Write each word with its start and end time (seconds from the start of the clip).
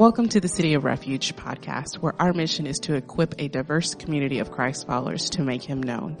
Welcome 0.00 0.30
to 0.30 0.40
the 0.40 0.48
City 0.48 0.72
of 0.72 0.84
Refuge 0.84 1.36
podcast, 1.36 1.96
where 1.96 2.14
our 2.18 2.32
mission 2.32 2.66
is 2.66 2.78
to 2.78 2.94
equip 2.94 3.34
a 3.38 3.48
diverse 3.48 3.94
community 3.94 4.38
of 4.38 4.50
Christ 4.50 4.86
followers 4.86 5.28
to 5.28 5.42
make 5.42 5.62
him 5.62 5.82
known. 5.82 6.16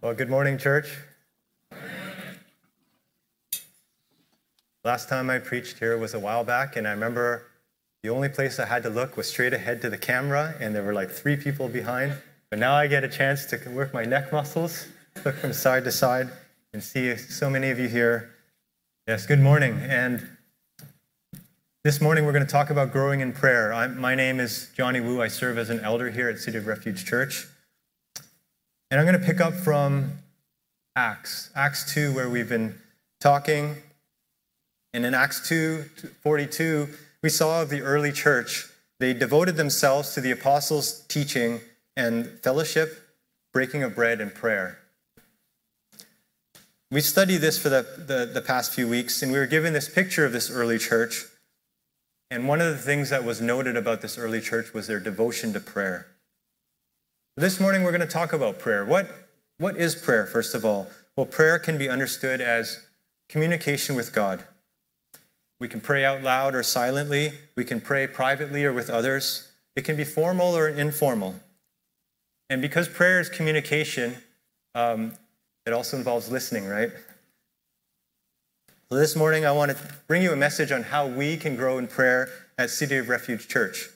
Well, 0.00 0.14
good 0.14 0.30
morning, 0.30 0.58
church. 0.58 0.96
Last 4.84 5.08
time 5.08 5.28
I 5.28 5.40
preached 5.40 5.80
here 5.80 5.98
was 5.98 6.14
a 6.14 6.20
while 6.20 6.44
back, 6.44 6.76
and 6.76 6.86
I 6.86 6.92
remember 6.92 7.48
the 8.04 8.10
only 8.10 8.28
place 8.28 8.60
I 8.60 8.66
had 8.66 8.84
to 8.84 8.90
look 8.90 9.16
was 9.16 9.28
straight 9.28 9.52
ahead 9.52 9.82
to 9.82 9.90
the 9.90 9.98
camera, 9.98 10.54
and 10.60 10.72
there 10.72 10.84
were 10.84 10.94
like 10.94 11.10
three 11.10 11.34
people 11.34 11.66
behind. 11.66 12.12
But 12.50 12.60
now 12.60 12.74
I 12.74 12.86
get 12.86 13.02
a 13.02 13.08
chance 13.08 13.44
to 13.46 13.58
work 13.70 13.92
my 13.92 14.04
neck 14.04 14.32
muscles, 14.32 14.86
look 15.24 15.34
from 15.34 15.52
side 15.52 15.82
to 15.82 15.90
side 15.90 16.30
and 16.74 16.82
see 16.82 17.16
so 17.16 17.48
many 17.48 17.70
of 17.70 17.78
you 17.78 17.86
here. 17.86 18.32
Yes, 19.06 19.26
good 19.26 19.38
morning. 19.38 19.78
And 19.80 20.26
this 21.84 22.00
morning 22.00 22.26
we're 22.26 22.32
going 22.32 22.44
to 22.44 22.50
talk 22.50 22.68
about 22.68 22.90
growing 22.90 23.20
in 23.20 23.32
prayer. 23.32 23.72
I'm, 23.72 23.96
my 23.96 24.16
name 24.16 24.40
is 24.40 24.70
Johnny 24.76 25.00
Wu. 25.00 25.22
I 25.22 25.28
serve 25.28 25.56
as 25.56 25.70
an 25.70 25.78
elder 25.80 26.10
here 26.10 26.28
at 26.28 26.38
City 26.38 26.58
of 26.58 26.66
Refuge 26.66 27.04
Church. 27.04 27.46
And 28.90 28.98
I'm 28.98 29.06
going 29.06 29.18
to 29.18 29.24
pick 29.24 29.40
up 29.40 29.54
from 29.54 30.18
Acts, 30.96 31.50
Acts 31.54 31.94
2, 31.94 32.12
where 32.12 32.28
we've 32.28 32.48
been 32.48 32.74
talking. 33.20 33.76
And 34.92 35.06
in 35.06 35.14
Acts 35.14 35.48
2 35.48 35.84
42, 36.22 36.88
we 37.22 37.28
saw 37.28 37.64
the 37.64 37.82
early 37.82 38.10
church. 38.10 38.66
They 38.98 39.14
devoted 39.14 39.56
themselves 39.56 40.12
to 40.14 40.20
the 40.20 40.32
apostles' 40.32 41.04
teaching 41.06 41.60
and 41.96 42.26
fellowship, 42.42 42.98
breaking 43.52 43.84
of 43.84 43.94
bread, 43.94 44.20
and 44.20 44.34
prayer. 44.34 44.80
We 46.94 47.00
studied 47.00 47.38
this 47.38 47.58
for 47.58 47.70
the, 47.70 47.84
the, 48.06 48.30
the, 48.32 48.40
past 48.40 48.72
few 48.72 48.86
weeks, 48.86 49.20
and 49.20 49.32
we 49.32 49.38
were 49.38 49.48
given 49.48 49.72
this 49.72 49.88
picture 49.88 50.24
of 50.24 50.30
this 50.30 50.48
early 50.48 50.78
church. 50.78 51.24
And 52.30 52.46
one 52.46 52.60
of 52.60 52.68
the 52.68 52.78
things 52.78 53.10
that 53.10 53.24
was 53.24 53.40
noted 53.40 53.76
about 53.76 54.00
this 54.00 54.16
early 54.16 54.40
church 54.40 54.72
was 54.72 54.86
their 54.86 55.00
devotion 55.00 55.52
to 55.54 55.58
prayer. 55.58 56.06
This 57.36 57.58
morning, 57.58 57.82
we're 57.82 57.90
going 57.90 58.00
to 58.00 58.06
talk 58.06 58.32
about 58.32 58.60
prayer. 58.60 58.84
What, 58.84 59.10
what 59.58 59.76
is 59.76 59.96
prayer, 59.96 60.24
first 60.24 60.54
of 60.54 60.64
all? 60.64 60.86
Well, 61.16 61.26
prayer 61.26 61.58
can 61.58 61.78
be 61.78 61.88
understood 61.88 62.40
as 62.40 62.86
communication 63.28 63.96
with 63.96 64.12
God. 64.12 64.44
We 65.58 65.66
can 65.66 65.80
pray 65.80 66.04
out 66.04 66.22
loud 66.22 66.54
or 66.54 66.62
silently, 66.62 67.32
we 67.56 67.64
can 67.64 67.80
pray 67.80 68.06
privately 68.06 68.64
or 68.64 68.72
with 68.72 68.88
others. 68.88 69.50
It 69.74 69.82
can 69.82 69.96
be 69.96 70.04
formal 70.04 70.56
or 70.56 70.68
informal. 70.68 71.34
And 72.48 72.62
because 72.62 72.88
prayer 72.88 73.18
is 73.18 73.28
communication, 73.28 74.18
um, 74.76 75.14
it 75.66 75.72
also 75.72 75.96
involves 75.96 76.30
listening, 76.30 76.66
right? 76.66 76.90
So 78.90 78.98
this 78.98 79.16
morning, 79.16 79.46
I 79.46 79.52
want 79.52 79.70
to 79.70 79.78
bring 80.06 80.22
you 80.22 80.32
a 80.32 80.36
message 80.36 80.70
on 80.70 80.82
how 80.82 81.06
we 81.06 81.36
can 81.36 81.56
grow 81.56 81.78
in 81.78 81.88
prayer 81.88 82.28
at 82.58 82.70
City 82.70 82.96
of 82.98 83.08
Refuge 83.08 83.48
Church. 83.48 83.88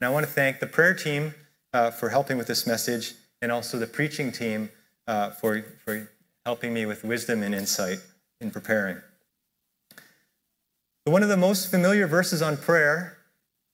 And 0.00 0.08
I 0.08 0.10
want 0.10 0.26
to 0.26 0.32
thank 0.32 0.58
the 0.58 0.66
prayer 0.66 0.94
team 0.94 1.34
uh, 1.72 1.90
for 1.90 2.08
helping 2.08 2.36
with 2.36 2.48
this 2.48 2.66
message 2.66 3.14
and 3.40 3.52
also 3.52 3.78
the 3.78 3.86
preaching 3.86 4.32
team 4.32 4.70
uh, 5.06 5.30
for, 5.30 5.62
for 5.84 6.10
helping 6.44 6.74
me 6.74 6.84
with 6.84 7.04
wisdom 7.04 7.42
and 7.42 7.54
insight 7.54 7.98
in 8.40 8.50
preparing. 8.50 9.00
One 11.04 11.22
of 11.22 11.28
the 11.28 11.36
most 11.36 11.70
familiar 11.70 12.06
verses 12.06 12.42
on 12.42 12.56
prayer 12.56 13.18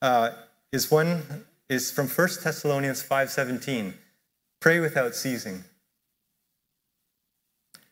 uh, 0.00 0.30
is 0.72 0.90
one 0.90 1.44
is 1.68 1.90
from 1.90 2.08
1 2.08 2.28
Thessalonians 2.42 3.02
5:17. 3.02 3.94
Pray 4.60 4.80
without 4.80 5.14
ceasing. 5.14 5.64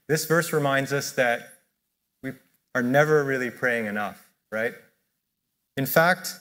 This 0.09 0.25
verse 0.25 0.53
reminds 0.53 0.93
us 0.93 1.13
that 1.13 1.49
we 2.23 2.33
are 2.75 2.83
never 2.83 3.25
really 3.25 3.51
praying 3.51 3.87
enough, 3.87 4.29
right? 4.53 4.75
In 5.77 5.87
fact, 5.87 6.35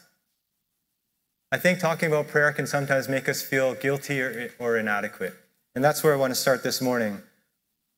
I 1.51 1.57
think 1.57 1.79
talking 1.79 2.09
about 2.09 2.27
prayer 2.27 2.51
can 2.51 2.67
sometimes 2.67 3.09
make 3.09 3.27
us 3.27 3.41
feel 3.41 3.73
guilty 3.75 4.21
or, 4.21 4.51
or 4.59 4.77
inadequate. 4.77 5.35
And 5.73 5.83
that's 5.83 6.03
where 6.03 6.13
I 6.13 6.17
want 6.17 6.31
to 6.31 6.39
start 6.39 6.63
this 6.63 6.81
morning. 6.81 7.21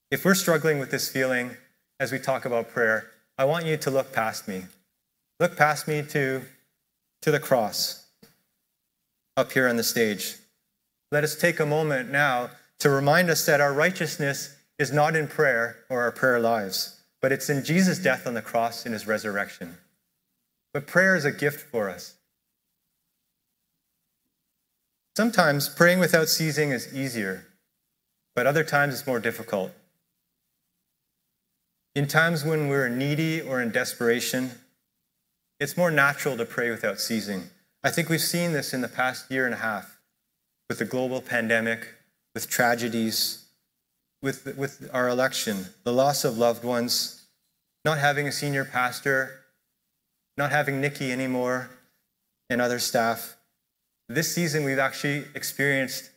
If 0.09 0.25
we're 0.25 0.35
struggling 0.35 0.79
with 0.79 0.89
this 0.89 1.09
feeling 1.09 1.51
as 1.99 2.11
we 2.11 2.19
talk 2.19 2.45
about 2.45 2.69
prayer, 2.69 3.11
I 3.37 3.45
want 3.45 3.65
you 3.65 3.77
to 3.77 3.91
look 3.91 4.13
past 4.13 4.47
me. 4.47 4.63
Look 5.39 5.55
past 5.55 5.87
me 5.87 6.01
to, 6.09 6.41
to 7.21 7.31
the 7.31 7.39
cross 7.39 8.07
up 9.35 9.51
here 9.51 9.67
on 9.67 9.77
the 9.77 9.83
stage. 9.83 10.37
Let 11.11 11.23
us 11.23 11.35
take 11.35 11.59
a 11.59 11.65
moment 11.65 12.11
now 12.11 12.49
to 12.79 12.89
remind 12.89 13.29
us 13.29 13.45
that 13.45 13.61
our 13.61 13.73
righteousness 13.73 14.56
is 14.77 14.91
not 14.91 15.15
in 15.15 15.27
prayer 15.27 15.77
or 15.89 16.01
our 16.01 16.11
prayer 16.11 16.39
lives, 16.39 16.99
but 17.21 17.31
it's 17.31 17.49
in 17.49 17.63
Jesus' 17.63 17.99
death 17.99 18.27
on 18.27 18.33
the 18.33 18.41
cross 18.41 18.85
and 18.85 18.93
his 18.93 19.07
resurrection. 19.07 19.77
But 20.73 20.87
prayer 20.87 21.15
is 21.15 21.25
a 21.25 21.31
gift 21.31 21.59
for 21.59 21.89
us. 21.89 22.15
Sometimes 25.15 25.67
praying 25.67 25.99
without 25.99 26.29
ceasing 26.29 26.69
is 26.69 26.93
easier, 26.93 27.47
but 28.35 28.45
other 28.45 28.63
times 28.63 28.93
it's 28.93 29.07
more 29.07 29.19
difficult. 29.19 29.71
In 31.95 32.07
times 32.07 32.45
when 32.45 32.67
we're 32.67 32.89
needy 32.89 33.41
or 33.41 33.59
in 33.59 33.71
desperation, 33.71 34.51
it's 35.59 35.75
more 35.75 35.89
natural 35.89 36.37
to 36.37 36.45
pray 36.45 36.69
without 36.69 36.99
ceasing. 36.99 37.45
I 37.83 37.89
think 37.89 38.09
we've 38.09 38.21
seen 38.21 38.53
this 38.53 38.75
in 38.75 38.81
the 38.81 38.87
past 38.87 39.31
year 39.31 39.45
and 39.45 39.55
a 39.55 39.57
half 39.57 39.97
with 40.69 40.77
the 40.77 40.85
global 40.85 41.21
pandemic, 41.21 41.87
with 42.35 42.47
tragedies, 42.47 43.46
with, 44.21 44.55
with 44.57 44.89
our 44.93 45.07
election, 45.07 45.65
the 45.83 45.93
loss 45.93 46.23
of 46.23 46.37
loved 46.37 46.63
ones, 46.63 47.25
not 47.85 47.97
having 47.97 48.27
a 48.27 48.31
senior 48.31 48.65
pastor, 48.65 49.31
not 50.37 50.51
having 50.51 50.81
Nikki 50.81 51.11
anymore, 51.11 51.69
and 52.49 52.61
other 52.61 52.79
staff. 52.79 53.37
This 54.09 54.33
season, 54.33 54.63
we've 54.63 54.79
actually 54.79 55.25
experienced 55.35 56.09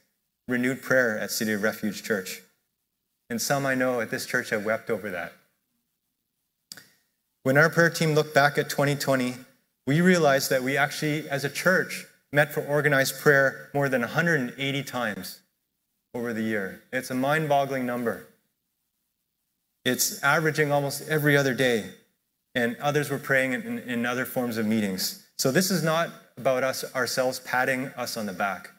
renewed 0.48 0.82
prayer 0.82 1.18
at 1.18 1.30
City 1.30 1.52
of 1.52 1.62
Refuge 1.62 2.02
Church. 2.02 2.42
And 3.28 3.40
some 3.40 3.66
I 3.66 3.74
know 3.74 4.00
at 4.00 4.10
this 4.10 4.26
church 4.26 4.50
have 4.50 4.64
wept 4.64 4.90
over 4.90 5.10
that. 5.10 5.32
When 7.42 7.56
our 7.56 7.70
prayer 7.70 7.90
team 7.90 8.14
looked 8.14 8.34
back 8.34 8.58
at 8.58 8.68
2020, 8.68 9.36
we 9.86 10.00
realized 10.00 10.50
that 10.50 10.62
we 10.62 10.76
actually, 10.76 11.28
as 11.28 11.44
a 11.44 11.48
church, 11.48 12.06
met 12.32 12.52
for 12.52 12.60
organized 12.60 13.20
prayer 13.20 13.70
more 13.72 13.88
than 13.88 14.02
180 14.02 14.82
times 14.84 15.40
over 16.14 16.32
the 16.32 16.42
year. 16.42 16.82
It's 16.92 17.10
a 17.10 17.14
mind 17.14 17.48
boggling 17.48 17.86
number. 17.86 18.26
It's 19.84 20.22
averaging 20.22 20.72
almost 20.72 21.08
every 21.08 21.36
other 21.36 21.54
day, 21.54 21.90
and 22.54 22.76
others 22.76 23.10
were 23.10 23.18
praying 23.18 23.54
in, 23.54 23.78
in, 23.78 24.04
other 24.04 24.24
forms 24.24 24.58
of 24.58 24.66
meetings. 24.66 25.26
So 25.38 25.50
this 25.50 25.70
is 25.70 25.82
not 25.82 26.10
about 26.36 26.64
us 26.64 26.84
ourselves 26.94 27.40
patting 27.40 27.86
us 27.96 28.16
on 28.16 28.26
the 28.26 28.32
back, 28.32 28.70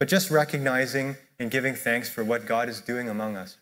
but 0.00 0.08
just 0.08 0.30
recognizing 0.30 1.16
and 1.38 1.50
giving 1.50 1.74
thanks 1.74 2.08
for 2.08 2.24
what 2.24 2.46
God 2.46 2.68
is 2.68 2.80
doing 2.80 3.08
among 3.08 3.36
us. 3.36 3.58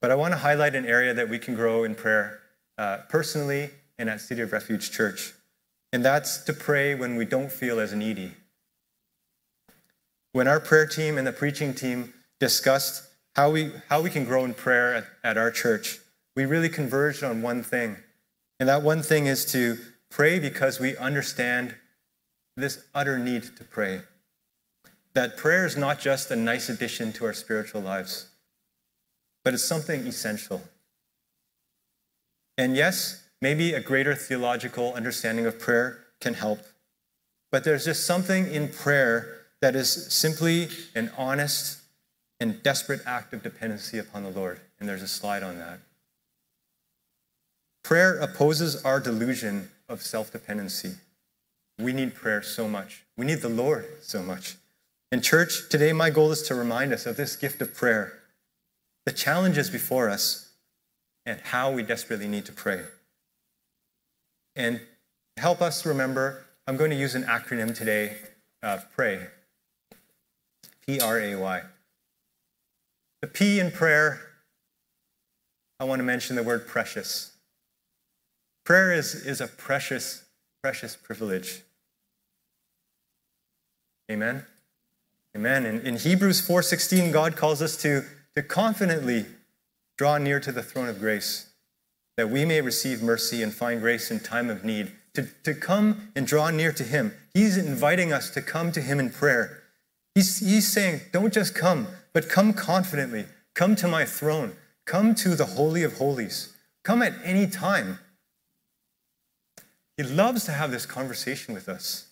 But 0.00 0.10
I 0.10 0.14
want 0.14 0.32
to 0.32 0.38
highlight 0.38 0.74
an 0.74 0.86
area 0.86 1.12
that 1.14 1.28
we 1.28 1.38
can 1.38 1.54
grow 1.54 1.84
in 1.84 1.94
prayer 1.94 2.40
uh, 2.78 2.98
personally 3.08 3.70
and 3.98 4.08
at 4.08 4.20
City 4.20 4.42
of 4.42 4.52
Refuge 4.52 4.90
Church, 4.90 5.34
and 5.92 6.04
that's 6.04 6.38
to 6.44 6.52
pray 6.52 6.94
when 6.94 7.16
we 7.16 7.24
don't 7.24 7.52
feel 7.52 7.80
as 7.80 7.92
needy. 7.92 8.32
When 10.34 10.48
our 10.48 10.58
prayer 10.58 10.84
team 10.84 11.16
and 11.16 11.24
the 11.24 11.32
preaching 11.32 11.74
team 11.74 12.12
discussed 12.40 13.04
how 13.36 13.50
we, 13.50 13.70
how 13.88 14.02
we 14.02 14.10
can 14.10 14.24
grow 14.24 14.44
in 14.44 14.52
prayer 14.52 14.92
at, 14.92 15.04
at 15.22 15.38
our 15.38 15.52
church, 15.52 16.00
we 16.34 16.44
really 16.44 16.68
converged 16.68 17.22
on 17.22 17.40
one 17.40 17.62
thing. 17.62 17.98
And 18.58 18.68
that 18.68 18.82
one 18.82 19.00
thing 19.00 19.26
is 19.26 19.44
to 19.52 19.78
pray 20.10 20.40
because 20.40 20.80
we 20.80 20.96
understand 20.96 21.76
this 22.56 22.84
utter 22.96 23.16
need 23.16 23.44
to 23.58 23.62
pray. 23.62 24.00
That 25.14 25.36
prayer 25.36 25.66
is 25.66 25.76
not 25.76 26.00
just 26.00 26.32
a 26.32 26.36
nice 26.36 26.68
addition 26.68 27.12
to 27.12 27.26
our 27.26 27.32
spiritual 27.32 27.82
lives, 27.82 28.26
but 29.44 29.54
it's 29.54 29.64
something 29.64 30.00
essential. 30.04 30.62
And 32.58 32.74
yes, 32.74 33.22
maybe 33.40 33.72
a 33.72 33.80
greater 33.80 34.16
theological 34.16 34.94
understanding 34.94 35.46
of 35.46 35.60
prayer 35.60 36.00
can 36.20 36.34
help. 36.34 36.58
But 37.52 37.62
there's 37.62 37.84
just 37.84 38.04
something 38.04 38.52
in 38.52 38.68
prayer 38.68 39.42
that 39.64 39.74
is 39.74 40.12
simply 40.12 40.68
an 40.94 41.10
honest 41.16 41.80
and 42.38 42.62
desperate 42.62 43.00
act 43.06 43.32
of 43.32 43.42
dependency 43.42 43.98
upon 43.98 44.22
the 44.22 44.28
Lord. 44.28 44.60
And 44.78 44.86
there's 44.86 45.00
a 45.00 45.08
slide 45.08 45.42
on 45.42 45.58
that. 45.58 45.78
Prayer 47.82 48.18
opposes 48.18 48.84
our 48.84 49.00
delusion 49.00 49.70
of 49.88 50.02
self 50.02 50.30
dependency. 50.30 50.96
We 51.78 51.94
need 51.94 52.14
prayer 52.14 52.42
so 52.42 52.68
much. 52.68 53.04
We 53.16 53.24
need 53.24 53.40
the 53.40 53.48
Lord 53.48 53.86
so 54.02 54.22
much. 54.22 54.56
In 55.10 55.22
church, 55.22 55.70
today 55.70 55.94
my 55.94 56.10
goal 56.10 56.30
is 56.30 56.42
to 56.42 56.54
remind 56.54 56.92
us 56.92 57.06
of 57.06 57.16
this 57.16 57.34
gift 57.34 57.62
of 57.62 57.74
prayer, 57.74 58.12
the 59.06 59.12
challenges 59.12 59.70
before 59.70 60.10
us, 60.10 60.52
and 61.24 61.40
how 61.40 61.72
we 61.72 61.82
desperately 61.82 62.28
need 62.28 62.44
to 62.44 62.52
pray. 62.52 62.82
And 64.56 64.82
help 65.38 65.62
us 65.62 65.86
remember, 65.86 66.44
I'm 66.66 66.76
going 66.76 66.90
to 66.90 66.96
use 66.96 67.14
an 67.14 67.22
acronym 67.22 67.74
today 67.74 68.18
uh, 68.62 68.80
PRAY. 68.94 69.28
P 70.86 71.00
R 71.00 71.18
A 71.18 71.34
Y. 71.36 71.62
The 73.22 73.28
P 73.28 73.58
in 73.58 73.70
prayer 73.70 74.20
I 75.80 75.84
want 75.84 75.98
to 75.98 76.04
mention 76.04 76.36
the 76.36 76.42
word 76.42 76.66
precious. 76.66 77.32
Prayer 78.64 78.92
is, 78.92 79.14
is 79.14 79.40
a 79.40 79.46
precious, 79.46 80.24
precious 80.62 80.96
privilege. 80.96 81.62
Amen. 84.10 84.44
Amen. 85.36 85.66
In, 85.66 85.80
in 85.80 85.96
Hebrews 85.96 86.46
4:16, 86.46 87.12
God 87.12 87.36
calls 87.36 87.60
us 87.60 87.76
to, 87.78 88.04
to 88.36 88.42
confidently 88.42 89.26
draw 89.98 90.18
near 90.18 90.38
to 90.40 90.52
the 90.52 90.62
throne 90.62 90.88
of 90.88 91.00
grace, 91.00 91.52
that 92.16 92.30
we 92.30 92.44
may 92.44 92.60
receive 92.60 93.02
mercy 93.02 93.42
and 93.42 93.52
find 93.52 93.80
grace 93.80 94.10
in 94.10 94.20
time 94.20 94.50
of 94.50 94.64
need. 94.64 94.92
To, 95.14 95.28
to 95.44 95.54
come 95.54 96.12
and 96.16 96.26
draw 96.26 96.50
near 96.50 96.72
to 96.72 96.82
Him. 96.82 97.14
He's 97.32 97.56
inviting 97.56 98.12
us 98.12 98.30
to 98.30 98.42
come 98.42 98.72
to 98.72 98.80
Him 98.80 98.98
in 98.98 99.10
prayer. 99.10 99.63
He's, 100.14 100.38
he's 100.38 100.70
saying, 100.70 101.00
don't 101.12 101.32
just 101.32 101.54
come, 101.54 101.88
but 102.12 102.28
come 102.28 102.52
confidently. 102.52 103.26
Come 103.54 103.74
to 103.76 103.88
my 103.88 104.04
throne. 104.04 104.52
Come 104.84 105.14
to 105.16 105.30
the 105.30 105.46
Holy 105.46 105.82
of 105.82 105.98
Holies. 105.98 106.54
Come 106.84 107.02
at 107.02 107.14
any 107.24 107.46
time. 107.46 107.98
He 109.96 110.02
loves 110.02 110.44
to 110.44 110.52
have 110.52 110.70
this 110.70 110.86
conversation 110.86 111.54
with 111.54 111.68
us. 111.68 112.08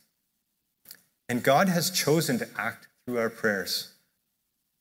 And 1.29 1.43
God 1.43 1.69
has 1.69 1.91
chosen 1.91 2.39
to 2.39 2.49
act 2.57 2.89
through 3.05 3.19
our 3.19 3.31
prayers. 3.31 3.93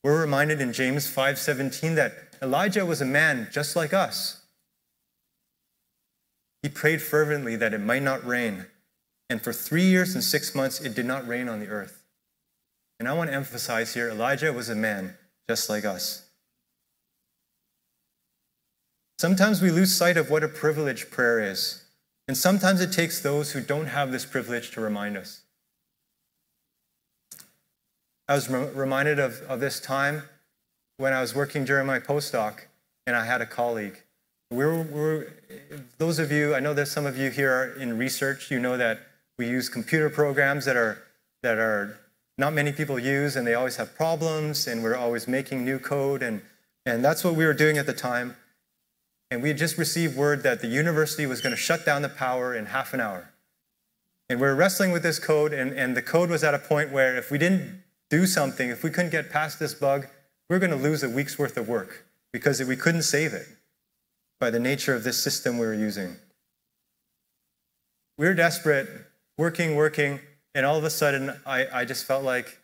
We're 0.03 0.19
reminded 0.19 0.61
in 0.61 0.73
James 0.73 1.07
5:17 1.07 1.95
that 1.95 2.13
Elijah 2.41 2.85
was 2.85 3.01
a 3.01 3.05
man 3.05 3.49
just 3.51 3.75
like 3.75 3.93
us. 3.93 4.41
He 6.63 6.69
prayed 6.69 7.01
fervently 7.01 7.55
that 7.55 7.73
it 7.73 7.81
might 7.81 8.03
not 8.03 8.25
rain, 8.25 8.65
and 9.29 9.41
for 9.41 9.53
3 9.53 9.83
years 9.83 10.13
and 10.13 10.23
6 10.23 10.55
months 10.55 10.79
it 10.79 10.95
did 10.95 11.05
not 11.05 11.27
rain 11.27 11.47
on 11.47 11.59
the 11.59 11.67
earth. 11.67 12.00
And 13.01 13.07
I 13.07 13.13
want 13.13 13.31
to 13.31 13.35
emphasize 13.35 13.95
here 13.95 14.09
Elijah 14.09 14.53
was 14.53 14.69
a 14.69 14.75
man 14.75 15.15
just 15.49 15.71
like 15.71 15.85
us. 15.85 16.29
Sometimes 19.17 19.59
we 19.59 19.71
lose 19.71 19.91
sight 19.91 20.17
of 20.17 20.29
what 20.29 20.43
a 20.43 20.47
privilege 20.47 21.09
prayer 21.09 21.39
is. 21.39 21.83
And 22.27 22.37
sometimes 22.37 22.79
it 22.79 22.91
takes 22.91 23.19
those 23.19 23.53
who 23.53 23.59
don't 23.59 23.87
have 23.87 24.11
this 24.11 24.23
privilege 24.23 24.69
to 24.73 24.81
remind 24.81 25.17
us. 25.17 25.41
I 28.27 28.35
was 28.35 28.47
reminded 28.47 29.17
of, 29.17 29.41
of 29.49 29.59
this 29.59 29.79
time 29.79 30.21
when 30.97 31.11
I 31.11 31.21
was 31.21 31.33
working 31.33 31.65
during 31.65 31.87
my 31.87 31.97
postdoc 31.97 32.65
and 33.07 33.15
I 33.15 33.25
had 33.25 33.41
a 33.41 33.47
colleague. 33.47 34.03
We 34.51 34.63
were, 34.63 34.83
we 34.83 34.99
were, 34.99 35.33
those 35.97 36.19
of 36.19 36.31
you, 36.31 36.53
I 36.53 36.59
know 36.59 36.75
there's 36.75 36.91
some 36.91 37.07
of 37.07 37.17
you 37.17 37.31
here 37.31 37.75
in 37.79 37.97
research, 37.97 38.51
you 38.51 38.59
know 38.59 38.77
that 38.77 38.99
we 39.39 39.49
use 39.49 39.69
computer 39.69 40.11
programs 40.11 40.65
that 40.65 40.75
are, 40.75 41.01
that 41.41 41.57
are 41.57 41.97
not 42.37 42.53
many 42.53 42.71
people 42.71 42.97
use 42.97 43.35
and 43.35 43.45
they 43.45 43.53
always 43.53 43.75
have 43.75 43.95
problems 43.95 44.67
and 44.67 44.83
we're 44.83 44.95
always 44.95 45.27
making 45.27 45.63
new 45.63 45.79
code 45.79 46.23
and, 46.23 46.41
and 46.85 47.03
that's 47.03 47.23
what 47.23 47.35
we 47.35 47.45
were 47.45 47.53
doing 47.53 47.77
at 47.77 47.85
the 47.85 47.93
time 47.93 48.35
and 49.31 49.41
we 49.41 49.47
had 49.47 49.57
just 49.57 49.77
received 49.77 50.17
word 50.17 50.43
that 50.43 50.59
the 50.59 50.67
university 50.67 51.25
was 51.25 51.39
going 51.39 51.55
to 51.55 51.61
shut 51.61 51.85
down 51.85 52.01
the 52.01 52.09
power 52.09 52.53
in 52.53 52.65
half 52.65 52.93
an 52.93 52.99
hour. 52.99 53.31
And 54.29 54.41
we 54.41 54.47
are 54.47 54.55
wrestling 54.55 54.91
with 54.91 55.03
this 55.03 55.19
code, 55.19 55.53
and, 55.53 55.71
and 55.71 55.95
the 55.95 56.01
code 56.01 56.29
was 56.29 56.43
at 56.43 56.53
a 56.53 56.59
point 56.59 56.91
where 56.91 57.15
if 57.15 57.31
we 57.31 57.37
didn't 57.37 57.81
do 58.09 58.25
something, 58.25 58.69
if 58.69 58.83
we 58.83 58.89
couldn't 58.89 59.11
get 59.11 59.31
past 59.31 59.57
this 59.57 59.73
bug, 59.73 60.07
we 60.49 60.57
are 60.57 60.59
going 60.59 60.71
to 60.71 60.77
lose 60.77 61.01
a 61.01 61.09
week's 61.09 61.39
worth 61.39 61.55
of 61.55 61.69
work 61.69 62.05
because 62.33 62.61
we 62.61 62.75
couldn't 62.75 63.03
save 63.03 63.33
it 63.33 63.47
by 64.37 64.49
the 64.49 64.59
nature 64.59 64.93
of 64.93 65.05
this 65.05 65.23
system 65.23 65.57
we 65.57 65.65
were 65.65 65.73
using. 65.73 66.17
We 68.17 68.27
were 68.27 68.33
desperate, 68.33 68.89
working, 69.37 69.75
working, 69.75 70.19
and 70.53 70.65
all 70.65 70.77
of 70.77 70.83
a 70.83 70.89
sudden 70.89 71.33
I, 71.45 71.67
I 71.71 71.85
just 71.85 72.05
felt 72.05 72.23
like, 72.23 72.59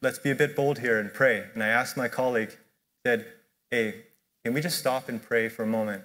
let's 0.00 0.18
be 0.18 0.30
a 0.30 0.34
bit 0.34 0.56
bold 0.56 0.78
here 0.78 0.98
and 0.98 1.12
pray. 1.12 1.44
And 1.54 1.62
I 1.62 1.68
asked 1.68 1.96
my 1.96 2.08
colleague, 2.08 2.56
said, 3.06 3.26
hey, 3.70 3.94
can 4.44 4.54
we 4.54 4.60
just 4.60 4.78
stop 4.78 5.08
and 5.08 5.22
pray 5.22 5.48
for 5.48 5.62
a 5.62 5.66
moment? 5.66 6.02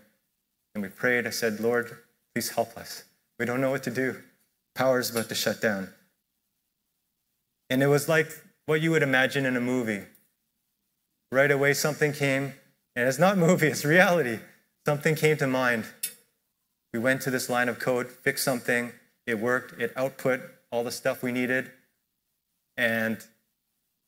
And 0.76 0.84
we 0.84 0.90
prayed. 0.90 1.26
I 1.26 1.32
said, 1.32 1.60
Lord, 1.60 1.98
please 2.34 2.50
help 2.50 2.78
us. 2.78 3.04
We 3.40 3.46
don't 3.46 3.62
know 3.62 3.72
what 3.72 3.84
to 3.84 3.92
do. 3.92 4.22
Power 4.76 5.00
is 5.00 5.10
about 5.10 5.30
to 5.30 5.36
shut 5.36 5.62
down. 5.62 5.90
And 7.70 7.82
it 7.82 7.88
was 7.88 8.08
like 8.08 8.28
what 8.66 8.82
you 8.82 8.92
would 8.92 9.04
imagine 9.04 9.46
in 9.46 9.56
a 9.58 9.62
movie. 9.62 10.04
Right 11.32 11.52
away, 11.52 11.74
something 11.74 12.14
came, 12.14 12.54
and 12.96 13.08
it's 13.08 13.20
not 13.20 13.38
movie, 13.38 13.68
it's 13.68 13.84
reality. 13.84 14.40
Something 14.86 15.16
came 15.16 15.36
to 15.38 15.48
mind. 15.48 15.86
We 16.94 17.00
went 17.00 17.22
to 17.24 17.32
this 17.32 17.50
line 17.50 17.68
of 17.68 17.80
code, 17.80 18.10
fixed 18.10 18.46
something, 18.46 18.94
it 19.26 19.40
worked, 19.40 19.80
it 19.82 19.92
output 19.98 20.42
all 20.72 20.84
the 20.84 20.92
stuff 20.92 21.24
we 21.24 21.32
needed, 21.32 21.72
and 22.76 23.18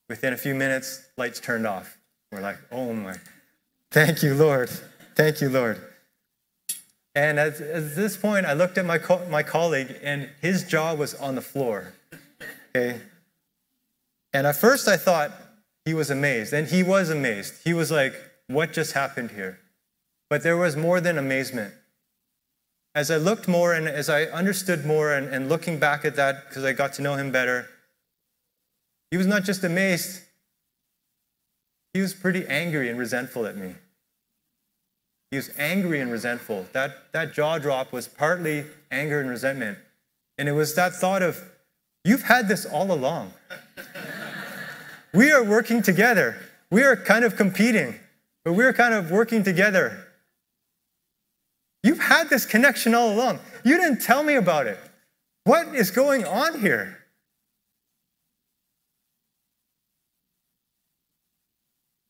within 0.08 0.34
a 0.34 0.38
few 0.38 0.56
minutes, 0.56 1.08
lights 1.18 1.40
turned 1.40 1.66
off. 1.66 1.98
We're 2.32 2.42
like, 2.42 2.58
oh 2.72 2.94
my, 2.94 3.16
Thank 3.92 4.22
you, 4.22 4.36
Lord. 4.36 4.70
Thank 5.16 5.42
you, 5.42 5.50
Lord. 5.50 5.82
And 7.16 7.40
at, 7.40 7.60
at 7.60 7.96
this 7.96 8.16
point, 8.16 8.46
I 8.46 8.54
looked 8.54 8.78
at 8.78 8.86
my, 8.86 9.00
co- 9.00 9.26
my 9.30 9.42
colleague, 9.42 9.96
and 10.04 10.30
his 10.42 10.64
jaw 10.64 10.94
was 10.94 11.16
on 11.16 11.36
the 11.36 11.42
floor. 11.42 11.94
Okay? 12.76 13.02
And 14.32 14.46
at 14.46 14.56
first, 14.56 14.88
I 14.88 14.96
thought 14.96 15.32
he 15.86 15.96
was 15.96 16.12
amazed. 16.12 16.54
And 16.54 16.68
he 16.68 16.84
was 16.84 17.10
amazed. 17.10 17.56
He 17.64 17.74
was 17.74 17.90
like, 17.90 18.14
What 18.48 18.74
just 18.74 18.94
happened 18.94 19.32
here? 19.32 19.60
But 20.30 20.44
there 20.44 20.58
was 20.58 20.76
more 20.76 21.02
than 21.02 21.18
amazement. 21.18 21.74
As 22.96 23.12
I 23.12 23.18
looked 23.18 23.48
more 23.48 23.74
and 23.74 23.88
as 23.88 24.10
I 24.10 24.24
understood 24.24 24.86
more, 24.86 25.14
and, 25.14 25.28
and 25.28 25.48
looking 25.48 25.80
back 25.80 26.06
at 26.06 26.16
that, 26.16 26.50
because 26.50 26.64
I 26.64 26.74
got 26.74 26.94
to 26.94 27.02
know 27.02 27.16
him 27.16 27.32
better, 27.32 27.68
he 29.12 29.18
was 29.18 29.28
not 29.28 29.44
just 29.44 29.64
amazed, 29.64 30.22
he 31.94 32.02
was 32.02 32.14
pretty 32.14 32.46
angry 32.48 32.90
and 32.90 33.00
resentful 33.00 33.46
at 33.46 33.58
me. 33.58 33.76
He 35.32 35.38
was 35.38 35.52
angry 35.58 36.00
and 36.00 36.12
resentful. 36.12 36.66
That, 36.74 37.12
that 37.12 37.34
jaw 37.34 37.60
drop 37.60 37.92
was 37.92 38.08
partly 38.08 38.66
anger 38.92 39.20
and 39.20 39.30
resentment. 39.30 39.78
And 40.38 40.50
it 40.50 40.54
was 40.54 40.74
that 40.76 40.94
thought 40.94 41.22
of, 41.22 41.40
you've 42.04 42.24
had 42.24 42.48
this 42.48 42.66
all 42.66 42.92
along. 42.92 43.34
we 45.14 45.32
are 45.32 45.44
working 45.44 45.82
together. 45.82 46.38
We 46.72 46.84
are 46.84 46.96
kind 46.96 47.26
of 47.26 47.36
competing, 47.36 48.00
but 48.44 48.54
we're 48.54 48.74
kind 48.74 48.94
of 48.94 49.12
working 49.12 49.44
together. 49.44 50.08
You've 51.84 52.00
had 52.00 52.30
this 52.30 52.46
connection 52.46 52.94
all 52.94 53.14
along. 53.14 53.40
You 53.64 53.78
didn't 53.78 54.02
tell 54.02 54.24
me 54.24 54.36
about 54.36 54.68
it. 54.68 54.78
What 55.46 55.74
is 55.74 55.92
going 55.92 56.26
on 56.26 56.60
here? 56.60 57.00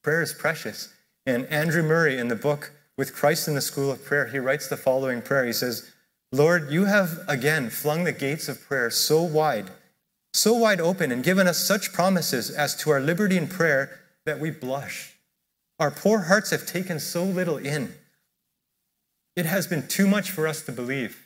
Prayer 0.03 0.21
is 0.21 0.33
precious. 0.33 0.93
And 1.25 1.45
Andrew 1.47 1.83
Murray, 1.83 2.17
in 2.17 2.27
the 2.27 2.35
book 2.35 2.71
With 2.97 3.15
Christ 3.15 3.47
in 3.47 3.55
the 3.55 3.61
School 3.61 3.91
of 3.91 4.03
Prayer, 4.03 4.27
he 4.27 4.39
writes 4.39 4.67
the 4.67 4.75
following 4.75 5.21
prayer. 5.21 5.45
He 5.45 5.53
says, 5.53 5.91
Lord, 6.31 6.71
you 6.71 6.85
have 6.85 7.19
again 7.27 7.69
flung 7.69 8.03
the 8.03 8.11
gates 8.11 8.49
of 8.49 8.61
prayer 8.61 8.89
so 8.89 9.21
wide, 9.21 9.69
so 10.33 10.53
wide 10.53 10.81
open, 10.81 11.11
and 11.11 11.23
given 11.23 11.47
us 11.47 11.57
such 11.57 11.93
promises 11.93 12.49
as 12.49 12.75
to 12.77 12.89
our 12.89 12.99
liberty 12.99 13.38
in 13.38 13.47
prayer 13.47 13.99
that 14.25 14.39
we 14.39 14.51
blush. 14.51 15.15
Our 15.79 15.91
poor 15.91 16.19
hearts 16.19 16.51
have 16.51 16.65
taken 16.65 16.99
so 16.99 17.23
little 17.23 17.57
in. 17.57 17.93
It 19.39 19.46
has 19.46 19.67
been 19.67 19.88
too 19.88 20.05
much 20.05 20.31
for 20.31 20.48
us 20.48 20.62
to 20.63 20.74
believe. 20.74 21.25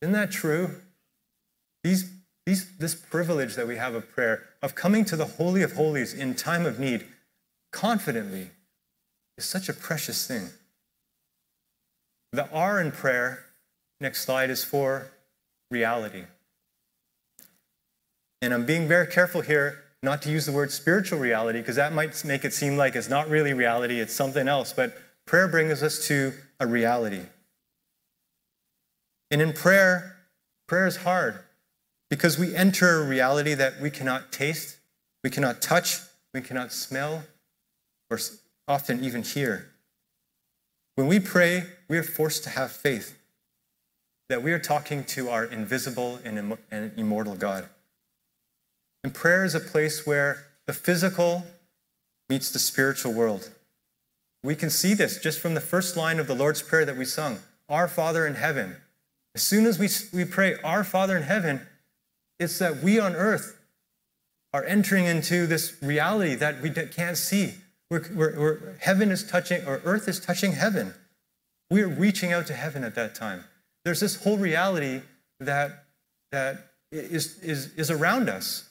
Isn't 0.00 0.14
that 0.14 0.32
true? 0.32 0.80
These 1.84 2.10
these, 2.44 2.76
this 2.76 2.96
privilege 2.96 3.54
that 3.54 3.68
we 3.68 3.76
have 3.76 3.94
of 3.94 4.10
prayer, 4.10 4.42
of 4.62 4.74
coming 4.74 5.04
to 5.04 5.14
the 5.14 5.24
Holy 5.24 5.62
of 5.62 5.74
Holies 5.74 6.12
in 6.12 6.34
time 6.34 6.66
of 6.66 6.80
need 6.80 7.06
confidently, 7.70 8.50
is 9.38 9.44
such 9.44 9.68
a 9.68 9.72
precious 9.72 10.26
thing. 10.26 10.48
The 12.32 12.50
R 12.50 12.80
in 12.80 12.90
prayer, 12.90 13.44
next 14.00 14.22
slide, 14.22 14.50
is 14.50 14.64
for 14.64 15.06
reality. 15.70 16.24
And 18.40 18.52
I'm 18.52 18.66
being 18.66 18.88
very 18.88 19.06
careful 19.06 19.42
here 19.42 19.84
not 20.02 20.20
to 20.22 20.30
use 20.32 20.46
the 20.46 20.52
word 20.52 20.72
spiritual 20.72 21.20
reality 21.20 21.60
because 21.60 21.76
that 21.76 21.92
might 21.92 22.24
make 22.24 22.44
it 22.44 22.52
seem 22.52 22.76
like 22.76 22.96
it's 22.96 23.08
not 23.08 23.28
really 23.28 23.54
reality, 23.54 24.00
it's 24.00 24.12
something 24.12 24.48
else. 24.48 24.72
But 24.72 24.98
prayer 25.26 25.48
brings 25.48 25.82
us 25.82 26.06
to 26.08 26.32
a 26.60 26.66
reality. 26.66 27.22
And 29.30 29.40
in 29.40 29.52
prayer, 29.52 30.16
prayer 30.68 30.86
is 30.86 30.96
hard 30.96 31.38
because 32.10 32.38
we 32.38 32.54
enter 32.54 33.02
a 33.02 33.06
reality 33.06 33.54
that 33.54 33.80
we 33.80 33.90
cannot 33.90 34.30
taste, 34.32 34.76
we 35.24 35.30
cannot 35.30 35.62
touch, 35.62 36.00
we 36.34 36.40
cannot 36.40 36.72
smell, 36.72 37.24
or 38.10 38.18
often 38.68 39.02
even 39.02 39.22
hear. 39.22 39.70
When 40.94 41.06
we 41.06 41.18
pray, 41.18 41.64
we 41.88 41.96
are 41.96 42.02
forced 42.02 42.44
to 42.44 42.50
have 42.50 42.70
faith 42.70 43.18
that 44.28 44.42
we 44.42 44.52
are 44.52 44.58
talking 44.58 45.04
to 45.04 45.30
our 45.30 45.44
invisible 45.44 46.18
and 46.24 46.92
immortal 46.96 47.34
God. 47.34 47.68
And 49.04 49.12
prayer 49.12 49.44
is 49.44 49.54
a 49.54 49.60
place 49.60 50.06
where 50.06 50.46
the 50.66 50.72
physical 50.72 51.44
meets 52.28 52.50
the 52.50 52.58
spiritual 52.58 53.12
world. 53.12 53.50
We 54.44 54.56
can 54.56 54.70
see 54.70 54.94
this 54.94 55.20
just 55.20 55.38
from 55.38 55.54
the 55.54 55.60
first 55.60 55.96
line 55.96 56.18
of 56.18 56.26
the 56.26 56.34
Lord's 56.34 56.62
Prayer 56.62 56.84
that 56.84 56.96
we 56.96 57.04
sung 57.04 57.38
Our 57.68 57.88
Father 57.88 58.26
in 58.26 58.34
heaven. 58.34 58.76
As 59.34 59.42
soon 59.42 59.66
as 59.66 59.78
we, 59.78 59.88
we 60.12 60.24
pray, 60.24 60.56
Our 60.64 60.84
Father 60.84 61.16
in 61.16 61.22
heaven, 61.22 61.66
it's 62.38 62.58
that 62.58 62.82
we 62.82 62.98
on 62.98 63.14
earth 63.14 63.58
are 64.52 64.64
entering 64.64 65.06
into 65.06 65.46
this 65.46 65.76
reality 65.80 66.34
that 66.34 66.60
we 66.60 66.70
can't 66.70 67.16
see. 67.16 67.54
We're, 67.90 68.04
we're, 68.14 68.40
we're, 68.40 68.76
heaven 68.80 69.10
is 69.10 69.24
touching, 69.24 69.64
or 69.64 69.80
earth 69.84 70.08
is 70.08 70.18
touching 70.18 70.52
heaven. 70.52 70.94
We're 71.70 71.88
reaching 71.88 72.32
out 72.32 72.46
to 72.48 72.54
heaven 72.54 72.84
at 72.84 72.94
that 72.96 73.14
time. 73.14 73.44
There's 73.84 74.00
this 74.00 74.22
whole 74.24 74.36
reality 74.36 75.02
that, 75.40 75.84
that 76.32 76.72
is, 76.90 77.38
is, 77.40 77.72
is 77.74 77.90
around 77.90 78.28
us, 78.28 78.68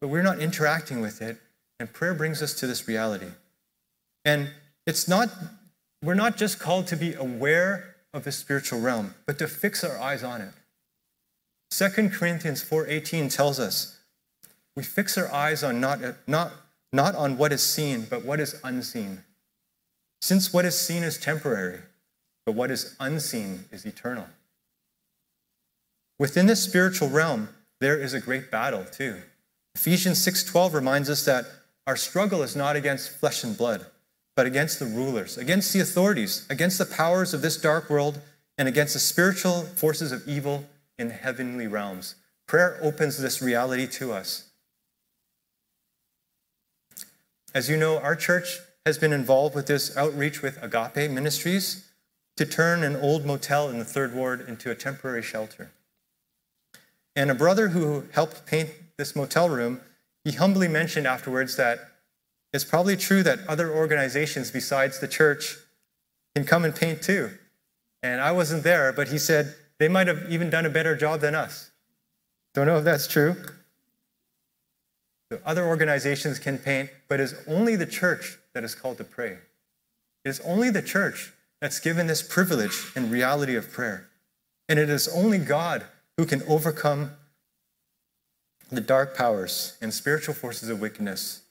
but 0.00 0.08
we're 0.08 0.22
not 0.22 0.38
interacting 0.38 1.00
with 1.00 1.20
it. 1.22 1.38
And 1.80 1.92
prayer 1.92 2.14
brings 2.14 2.42
us 2.42 2.52
to 2.54 2.66
this 2.66 2.86
reality. 2.86 3.28
And 4.24 4.50
it's 4.86 5.08
not, 5.08 5.30
we're 6.02 6.14
not 6.14 6.36
just 6.36 6.58
called 6.58 6.86
to 6.88 6.96
be 6.96 7.14
aware 7.14 7.96
of 8.12 8.24
the 8.24 8.32
spiritual 8.32 8.80
realm, 8.80 9.14
but 9.26 9.38
to 9.38 9.48
fix 9.48 9.84
our 9.84 9.98
eyes 9.98 10.22
on 10.22 10.40
it. 10.40 10.52
2 11.70 12.10
Corinthians 12.10 12.62
4:18 12.62 13.30
tells 13.30 13.60
us 13.60 13.98
we 14.76 14.82
fix 14.82 15.16
our 15.16 15.32
eyes 15.32 15.62
on 15.62 15.80
not, 15.80 16.00
not, 16.26 16.52
not 16.92 17.14
on 17.14 17.36
what 17.36 17.52
is 17.52 17.62
seen, 17.62 18.06
but 18.08 18.24
what 18.24 18.40
is 18.40 18.60
unseen. 18.64 19.24
Since 20.20 20.52
what 20.52 20.64
is 20.64 20.78
seen 20.78 21.02
is 21.02 21.18
temporary, 21.18 21.80
but 22.44 22.52
what 22.52 22.70
is 22.70 22.96
unseen 23.00 23.64
is 23.70 23.84
eternal. 23.84 24.26
Within 26.18 26.46
the 26.46 26.56
spiritual 26.56 27.08
realm, 27.08 27.48
there 27.80 27.96
is 27.96 28.12
a 28.12 28.20
great 28.20 28.50
battle 28.50 28.84
too. 28.84 29.22
Ephesians 29.74 30.18
6:12 30.18 30.74
reminds 30.74 31.08
us 31.08 31.24
that 31.24 31.46
our 31.86 31.96
struggle 31.96 32.42
is 32.42 32.54
not 32.54 32.76
against 32.76 33.10
flesh 33.10 33.42
and 33.42 33.56
blood, 33.56 33.86
but 34.36 34.46
against 34.46 34.78
the 34.78 34.86
rulers, 34.86 35.36
against 35.36 35.72
the 35.72 35.80
authorities, 35.80 36.46
against 36.48 36.78
the 36.78 36.86
powers 36.86 37.34
of 37.34 37.42
this 37.42 37.56
dark 37.56 37.90
world, 37.90 38.20
and 38.56 38.68
against 38.68 38.94
the 38.94 39.00
spiritual 39.00 39.62
forces 39.62 40.12
of 40.12 40.26
evil 40.28 40.66
in 40.98 41.10
heavenly 41.10 41.66
realms. 41.66 42.14
Prayer 42.46 42.78
opens 42.82 43.18
this 43.18 43.40
reality 43.40 43.86
to 43.86 44.12
us. 44.12 44.50
As 47.54 47.68
you 47.68 47.76
know, 47.76 47.98
our 47.98 48.14
church 48.14 48.58
has 48.86 48.98
been 48.98 49.12
involved 49.12 49.54
with 49.54 49.66
this 49.66 49.96
outreach 49.96 50.42
with 50.42 50.62
Agape 50.62 51.10
Ministries 51.10 51.88
to 52.36 52.46
turn 52.46 52.82
an 52.82 52.96
old 52.96 53.24
motel 53.24 53.68
in 53.68 53.78
the 53.78 53.84
third 53.84 54.14
ward 54.14 54.46
into 54.48 54.70
a 54.70 54.74
temporary 54.74 55.22
shelter. 55.22 55.70
And 57.16 57.30
a 57.30 57.34
brother 57.34 57.68
who 57.68 58.04
helped 58.12 58.46
paint 58.46 58.70
this 58.96 59.16
motel 59.16 59.48
room, 59.48 59.80
he 60.24 60.32
humbly 60.32 60.68
mentioned 60.68 61.06
afterwards 61.06 61.56
that 61.56 61.89
it's 62.52 62.64
probably 62.64 62.96
true 62.96 63.22
that 63.22 63.40
other 63.48 63.72
organizations 63.72 64.50
besides 64.50 64.98
the 64.98 65.08
church 65.08 65.56
can 66.34 66.44
come 66.44 66.64
and 66.64 66.74
paint 66.74 67.02
too. 67.02 67.30
And 68.02 68.20
I 68.20 68.32
wasn't 68.32 68.64
there, 68.64 68.92
but 68.92 69.08
he 69.08 69.18
said 69.18 69.54
they 69.78 69.88
might 69.88 70.06
have 70.06 70.30
even 70.30 70.50
done 70.50 70.66
a 70.66 70.70
better 70.70 70.96
job 70.96 71.20
than 71.20 71.34
us. 71.34 71.70
Don't 72.54 72.66
know 72.66 72.78
if 72.78 72.84
that's 72.84 73.06
true. 73.06 73.36
The 75.30 75.40
other 75.46 75.64
organizations 75.64 76.38
can 76.40 76.58
paint, 76.58 76.90
but 77.08 77.20
it's 77.20 77.34
only 77.46 77.76
the 77.76 77.86
church 77.86 78.38
that 78.52 78.64
is 78.64 78.74
called 78.74 78.98
to 78.98 79.04
pray. 79.04 79.38
It 80.24 80.28
is 80.28 80.40
only 80.40 80.70
the 80.70 80.82
church 80.82 81.32
that's 81.60 81.78
given 81.78 82.08
this 82.08 82.22
privilege 82.22 82.90
and 82.96 83.12
reality 83.12 83.54
of 83.54 83.70
prayer. 83.70 84.08
And 84.68 84.78
it 84.78 84.90
is 84.90 85.08
only 85.08 85.38
God 85.38 85.84
who 86.16 86.26
can 86.26 86.42
overcome 86.44 87.12
the 88.70 88.80
dark 88.80 89.16
powers 89.16 89.76
and 89.80 89.92
spiritual 89.92 90.34
forces 90.34 90.68
of 90.68 90.80
wickedness. 90.80 91.42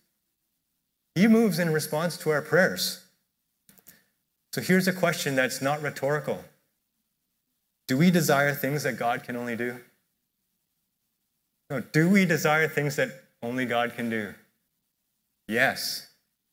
He 1.16 1.28
moves 1.28 1.60
in 1.60 1.72
response 1.72 2.18
to 2.18 2.30
our 2.30 2.42
prayers. 2.42 3.04
So 4.54 4.62
here's 4.62 4.88
a 4.88 4.94
question 4.94 5.36
that's 5.36 5.62
not 5.62 5.82
rhetorical 5.82 6.44
Do 7.88 7.98
we 7.98 8.12
desire 8.12 8.54
things 8.54 8.84
that 8.84 8.98
God 8.98 9.24
can 9.24 9.36
only 9.36 9.56
do? 9.56 9.80
No, 11.70 11.82
do 11.82 12.10
we 12.10 12.26
desire 12.26 12.68
things 12.68 12.96
that 12.96 13.10
only 13.44 13.66
God 13.66 13.94
can 13.96 14.10
do? 14.10 14.34
Yes. 15.48 16.08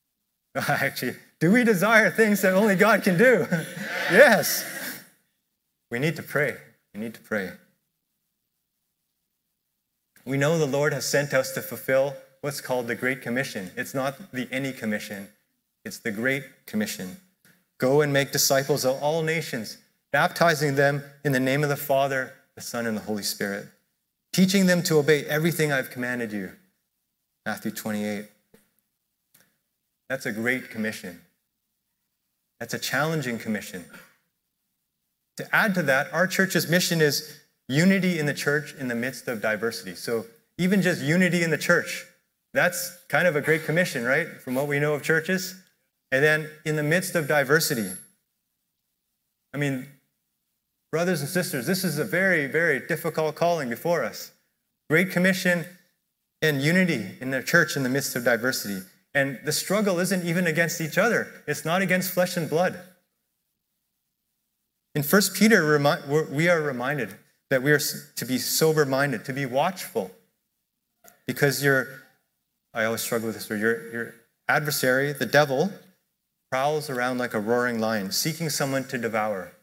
Actually, 0.54 1.16
do 1.40 1.50
we 1.50 1.64
desire 1.64 2.10
things 2.10 2.42
that 2.42 2.52
only 2.52 2.76
God 2.76 3.02
can 3.02 3.16
do? 3.16 3.46
yes. 4.10 4.64
We 5.90 5.98
need 5.98 6.16
to 6.16 6.22
pray. 6.22 6.56
We 6.94 7.00
need 7.00 7.14
to 7.14 7.20
pray. 7.20 7.52
We 10.25 10.36
know 10.36 10.58
the 10.58 10.66
Lord 10.66 10.92
has 10.92 11.06
sent 11.06 11.32
us 11.32 11.52
to 11.52 11.62
fulfill 11.62 12.14
what's 12.46 12.60
called 12.60 12.86
the 12.86 12.94
Great 12.94 13.22
Commission. 13.22 13.72
It's 13.76 13.92
not 13.92 14.30
the 14.30 14.46
any 14.52 14.72
commission, 14.72 15.26
it's 15.84 15.98
the 15.98 16.12
Great 16.12 16.44
Commission. 16.64 17.16
Go 17.78 18.02
and 18.02 18.12
make 18.12 18.30
disciples 18.30 18.84
of 18.84 19.02
all 19.02 19.20
nations, 19.22 19.78
baptizing 20.12 20.76
them 20.76 21.02
in 21.24 21.32
the 21.32 21.40
name 21.40 21.64
of 21.64 21.68
the 21.68 21.76
Father, 21.76 22.34
the 22.54 22.60
Son, 22.60 22.86
and 22.86 22.96
the 22.96 23.00
Holy 23.00 23.24
Spirit, 23.24 23.66
teaching 24.32 24.66
them 24.66 24.80
to 24.84 24.96
obey 24.96 25.24
everything 25.24 25.72
I've 25.72 25.90
commanded 25.90 26.30
you. 26.30 26.52
Matthew 27.44 27.72
28. 27.72 28.26
That's 30.08 30.26
a 30.26 30.32
great 30.32 30.70
commission. 30.70 31.22
That's 32.60 32.74
a 32.74 32.78
challenging 32.78 33.40
commission. 33.40 33.86
To 35.38 35.48
add 35.52 35.74
to 35.74 35.82
that, 35.82 36.12
our 36.12 36.28
church's 36.28 36.70
mission 36.70 37.00
is 37.00 37.40
unity 37.68 38.20
in 38.20 38.26
the 38.26 38.34
church 38.34 38.72
in 38.78 38.86
the 38.86 38.94
midst 38.94 39.26
of 39.26 39.42
diversity. 39.42 39.96
So, 39.96 40.26
even 40.58 40.80
just 40.80 41.02
unity 41.02 41.42
in 41.42 41.50
the 41.50 41.58
church, 41.58 42.06
that's 42.56 42.96
kind 43.08 43.26
of 43.26 43.36
a 43.36 43.40
great 43.40 43.64
commission, 43.64 44.04
right? 44.04 44.26
From 44.40 44.54
what 44.54 44.68
we 44.68 44.78
know 44.78 44.94
of 44.94 45.02
churches. 45.02 45.54
And 46.10 46.22
then 46.22 46.48
in 46.64 46.76
the 46.76 46.82
midst 46.82 47.14
of 47.14 47.28
diversity, 47.28 47.90
I 49.52 49.58
mean, 49.58 49.86
brothers 50.90 51.20
and 51.20 51.28
sisters, 51.28 51.66
this 51.66 51.84
is 51.84 51.98
a 51.98 52.04
very, 52.04 52.46
very 52.46 52.80
difficult 52.86 53.34
calling 53.34 53.68
before 53.68 54.04
us. 54.04 54.32
Great 54.88 55.10
commission 55.10 55.64
and 56.42 56.62
unity 56.62 57.16
in 57.20 57.30
the 57.30 57.42
church 57.42 57.76
in 57.76 57.82
the 57.82 57.88
midst 57.88 58.14
of 58.14 58.25
diversity. 58.25 58.86
And 59.14 59.40
the 59.44 59.52
struggle 59.52 59.98
isn't 59.98 60.26
even 60.26 60.46
against 60.46 60.80
each 60.80 60.98
other, 60.98 61.28
it's 61.46 61.64
not 61.64 61.82
against 61.82 62.12
flesh 62.12 62.36
and 62.36 62.48
blood. 62.48 62.78
In 64.94 65.02
1 65.02 65.22
Peter, 65.34 65.78
we 66.30 66.48
are 66.48 66.62
reminded 66.62 67.14
that 67.50 67.62
we 67.62 67.72
are 67.72 67.78
to 67.78 68.25
be 68.25 68.38
sober 68.38 68.86
minded, 68.86 69.25
to 69.26 69.32
be 69.32 69.44
watchful. 69.44 70.10
Because 71.26 71.62
your, 71.62 71.88
I 72.76 72.85
always 72.85 73.00
struggle 73.00 73.28
with 73.28 73.37
this 73.37 73.49
word, 73.49 73.59
your, 73.59 73.90
your 73.90 74.14
adversary, 74.49 75.14
the 75.14 75.25
devil, 75.25 75.73
prowls 76.50 76.90
around 76.90 77.16
like 77.16 77.33
a 77.33 77.40
roaring 77.40 77.80
lion, 77.80 78.12
seeking 78.12 78.50
someone 78.50 78.85
to 78.88 78.99
devour. 78.99 79.54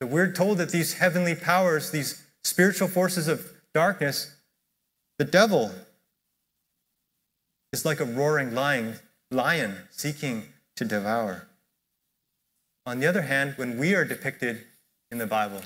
We're 0.00 0.32
told 0.32 0.56
that 0.56 0.70
these 0.70 0.94
heavenly 0.94 1.34
powers, 1.34 1.90
these 1.90 2.22
spiritual 2.42 2.88
forces 2.88 3.28
of 3.28 3.46
darkness, 3.74 4.36
the 5.18 5.26
devil 5.26 5.70
is 7.74 7.84
like 7.84 8.00
a 8.00 8.06
roaring 8.06 8.54
lion, 8.54 8.94
lion 9.30 9.76
seeking 9.90 10.44
to 10.76 10.86
devour. 10.86 11.46
On 12.86 13.00
the 13.00 13.06
other 13.06 13.22
hand, 13.22 13.52
when 13.56 13.76
we 13.76 13.94
are 13.94 14.06
depicted 14.06 14.64
in 15.10 15.18
the 15.18 15.26
Bible, 15.26 15.60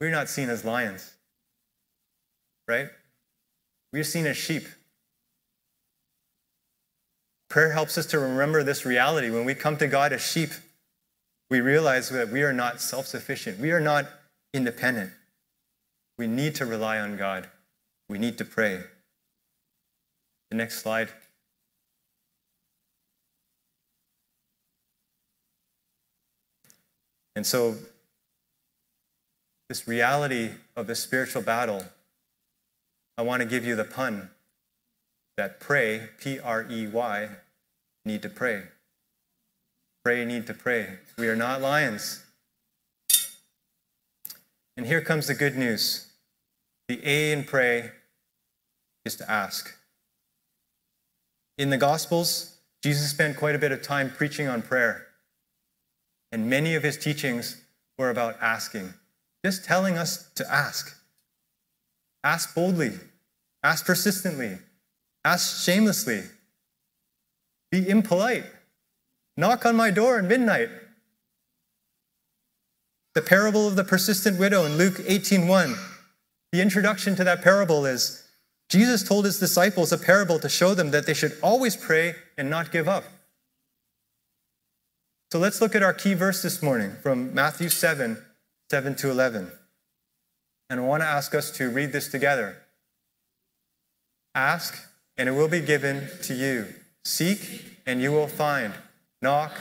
we're 0.00 0.10
not 0.10 0.28
seen 0.28 0.50
as 0.50 0.64
lions, 0.64 1.14
right? 2.66 2.88
We're 3.94 4.02
seen 4.02 4.26
as 4.26 4.36
sheep. 4.36 4.66
Prayer 7.48 7.70
helps 7.70 7.96
us 7.96 8.06
to 8.06 8.18
remember 8.18 8.64
this 8.64 8.84
reality. 8.84 9.30
When 9.30 9.44
we 9.44 9.54
come 9.54 9.76
to 9.76 9.86
God 9.86 10.12
as 10.12 10.20
sheep, 10.20 10.50
we 11.48 11.60
realize 11.60 12.08
that 12.08 12.30
we 12.30 12.42
are 12.42 12.52
not 12.52 12.80
self 12.80 13.06
sufficient, 13.06 13.60
we 13.60 13.70
are 13.70 13.78
not 13.78 14.06
independent. 14.52 15.12
We 16.18 16.26
need 16.26 16.56
to 16.56 16.66
rely 16.66 16.98
on 16.98 17.16
God. 17.16 17.48
We 18.08 18.18
need 18.18 18.36
to 18.38 18.44
pray. 18.44 18.80
The 20.50 20.56
next 20.56 20.82
slide. 20.82 21.10
And 27.36 27.46
so, 27.46 27.76
this 29.68 29.86
reality 29.86 30.50
of 30.74 30.88
the 30.88 30.96
spiritual 30.96 31.42
battle, 31.42 31.84
I 33.16 33.22
want 33.22 33.42
to 33.42 33.48
give 33.48 33.64
you 33.64 33.76
the 33.76 33.84
pun 33.84 34.30
that 35.36 35.60
pray, 35.60 36.08
P 36.18 36.38
R 36.40 36.66
E 36.70 36.86
Y, 36.86 37.28
need 38.04 38.22
to 38.22 38.28
pray. 38.28 38.62
Pray, 40.04 40.24
need 40.24 40.46
to 40.48 40.54
pray. 40.54 40.98
We 41.16 41.28
are 41.28 41.36
not 41.36 41.60
lions. 41.60 42.24
And 44.76 44.86
here 44.86 45.00
comes 45.00 45.28
the 45.28 45.34
good 45.34 45.56
news. 45.56 46.08
The 46.88 47.00
A 47.04 47.32
in 47.32 47.44
pray 47.44 47.92
is 49.04 49.16
to 49.16 49.30
ask. 49.30 49.74
In 51.56 51.70
the 51.70 51.78
Gospels, 51.78 52.56
Jesus 52.82 53.10
spent 53.10 53.36
quite 53.36 53.54
a 53.54 53.58
bit 53.58 53.72
of 53.72 53.80
time 53.80 54.10
preaching 54.10 54.48
on 54.48 54.60
prayer. 54.60 55.06
And 56.32 56.50
many 56.50 56.74
of 56.74 56.82
his 56.82 56.98
teachings 56.98 57.62
were 57.96 58.10
about 58.10 58.36
asking, 58.40 58.92
just 59.44 59.64
telling 59.64 59.96
us 59.96 60.28
to 60.34 60.52
ask. 60.52 60.98
Ask 62.24 62.54
boldly, 62.54 62.92
ask 63.62 63.84
persistently, 63.84 64.58
ask 65.24 65.62
shamelessly, 65.62 66.22
be 67.70 67.86
impolite, 67.86 68.46
knock 69.36 69.66
on 69.66 69.76
my 69.76 69.90
door 69.90 70.18
at 70.18 70.24
midnight. 70.24 70.70
The 73.14 73.22
parable 73.22 73.68
of 73.68 73.76
the 73.76 73.84
persistent 73.84 74.40
widow 74.40 74.64
in 74.64 74.76
Luke 74.76 74.98
18:1 75.06 75.76
the 76.54 76.62
introduction 76.62 77.16
to 77.16 77.24
that 77.24 77.42
parable 77.42 77.84
is 77.84 78.22
Jesus 78.68 79.02
told 79.02 79.24
his 79.24 79.40
disciples 79.40 79.90
a 79.90 79.98
parable 79.98 80.38
to 80.38 80.48
show 80.48 80.72
them 80.72 80.92
that 80.92 81.04
they 81.04 81.12
should 81.12 81.36
always 81.42 81.74
pray 81.74 82.14
and 82.38 82.48
not 82.48 82.70
give 82.70 82.88
up. 82.88 83.02
So 85.32 85.40
let's 85.40 85.60
look 85.60 85.74
at 85.74 85.82
our 85.82 85.92
key 85.92 86.14
verse 86.14 86.42
this 86.42 86.62
morning 86.62 86.92
from 87.02 87.34
Matthew 87.34 87.68
7 87.68 88.24
7 88.70 88.94
to 88.94 89.10
11. 89.10 89.50
And 90.70 90.80
I 90.80 90.82
want 90.82 91.02
to 91.02 91.06
ask 91.06 91.34
us 91.34 91.50
to 91.52 91.68
read 91.70 91.92
this 91.92 92.08
together. 92.08 92.56
Ask, 94.34 94.88
and 95.16 95.28
it 95.28 95.32
will 95.32 95.48
be 95.48 95.60
given 95.60 96.08
to 96.22 96.34
you. 96.34 96.66
Seek, 97.04 97.64
and 97.86 98.00
you 98.00 98.10
will 98.10 98.26
find. 98.26 98.72
Knock, 99.22 99.52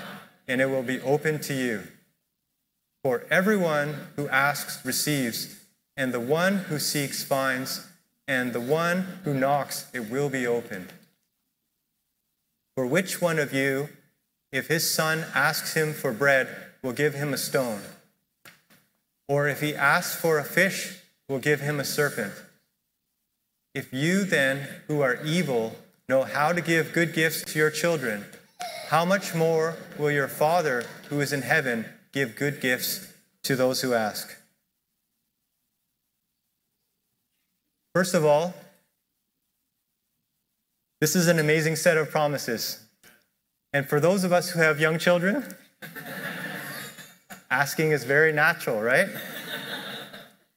and 0.47 0.61
it 0.61 0.67
will 0.67 0.83
be 0.83 0.99
open 1.01 1.39
to 1.41 1.53
you. 1.53 1.83
For 3.03 3.25
everyone 3.29 4.07
who 4.15 4.29
asks 4.29 4.83
receives, 4.85 5.59
and 5.97 6.13
the 6.13 6.19
one 6.19 6.57
who 6.57 6.79
seeks 6.79 7.23
finds, 7.23 7.87
and 8.27 8.53
the 8.53 8.61
one 8.61 9.19
who 9.23 9.33
knocks 9.33 9.87
it 9.93 10.09
will 10.09 10.29
be 10.29 10.47
opened. 10.47 10.93
For 12.75 12.87
which 12.87 13.21
one 13.21 13.39
of 13.39 13.53
you, 13.53 13.89
if 14.51 14.67
his 14.67 14.89
son 14.89 15.25
asks 15.35 15.73
him 15.73 15.93
for 15.93 16.11
bread, 16.11 16.47
will 16.81 16.93
give 16.93 17.13
him 17.13 17.33
a 17.33 17.37
stone? 17.37 17.81
Or 19.27 19.47
if 19.47 19.61
he 19.61 19.75
asks 19.75 20.15
for 20.15 20.37
a 20.37 20.43
fish, 20.43 20.99
will 21.29 21.39
give 21.39 21.61
him 21.61 21.79
a 21.79 21.85
serpent? 21.85 22.33
If 23.73 23.93
you 23.93 24.23
then, 24.23 24.67
who 24.87 25.01
are 25.01 25.23
evil, 25.23 25.75
know 26.07 26.23
how 26.23 26.53
to 26.53 26.61
give 26.61 26.93
good 26.93 27.13
gifts 27.13 27.43
to 27.53 27.59
your 27.59 27.71
children, 27.71 28.25
how 28.89 29.05
much 29.05 29.33
more 29.33 29.77
will 29.97 30.11
your 30.11 30.27
Father 30.27 30.85
who 31.09 31.19
is 31.21 31.33
in 31.33 31.41
heaven 31.41 31.85
give 32.11 32.35
good 32.35 32.61
gifts 32.61 33.11
to 33.43 33.55
those 33.55 33.81
who 33.81 33.93
ask? 33.93 34.37
First 37.95 38.13
of 38.13 38.25
all, 38.25 38.53
this 40.99 41.15
is 41.15 41.27
an 41.27 41.39
amazing 41.39 41.75
set 41.75 41.97
of 41.97 42.09
promises. 42.09 42.85
And 43.71 43.87
for 43.87 43.99
those 43.99 44.23
of 44.23 44.31
us 44.31 44.51
who 44.51 44.59
have 44.59 44.79
young 44.79 44.99
children, 44.99 45.55
asking 47.53 47.91
is 47.91 48.03
very 48.03 48.33
natural, 48.33 48.81
right? 48.81 49.07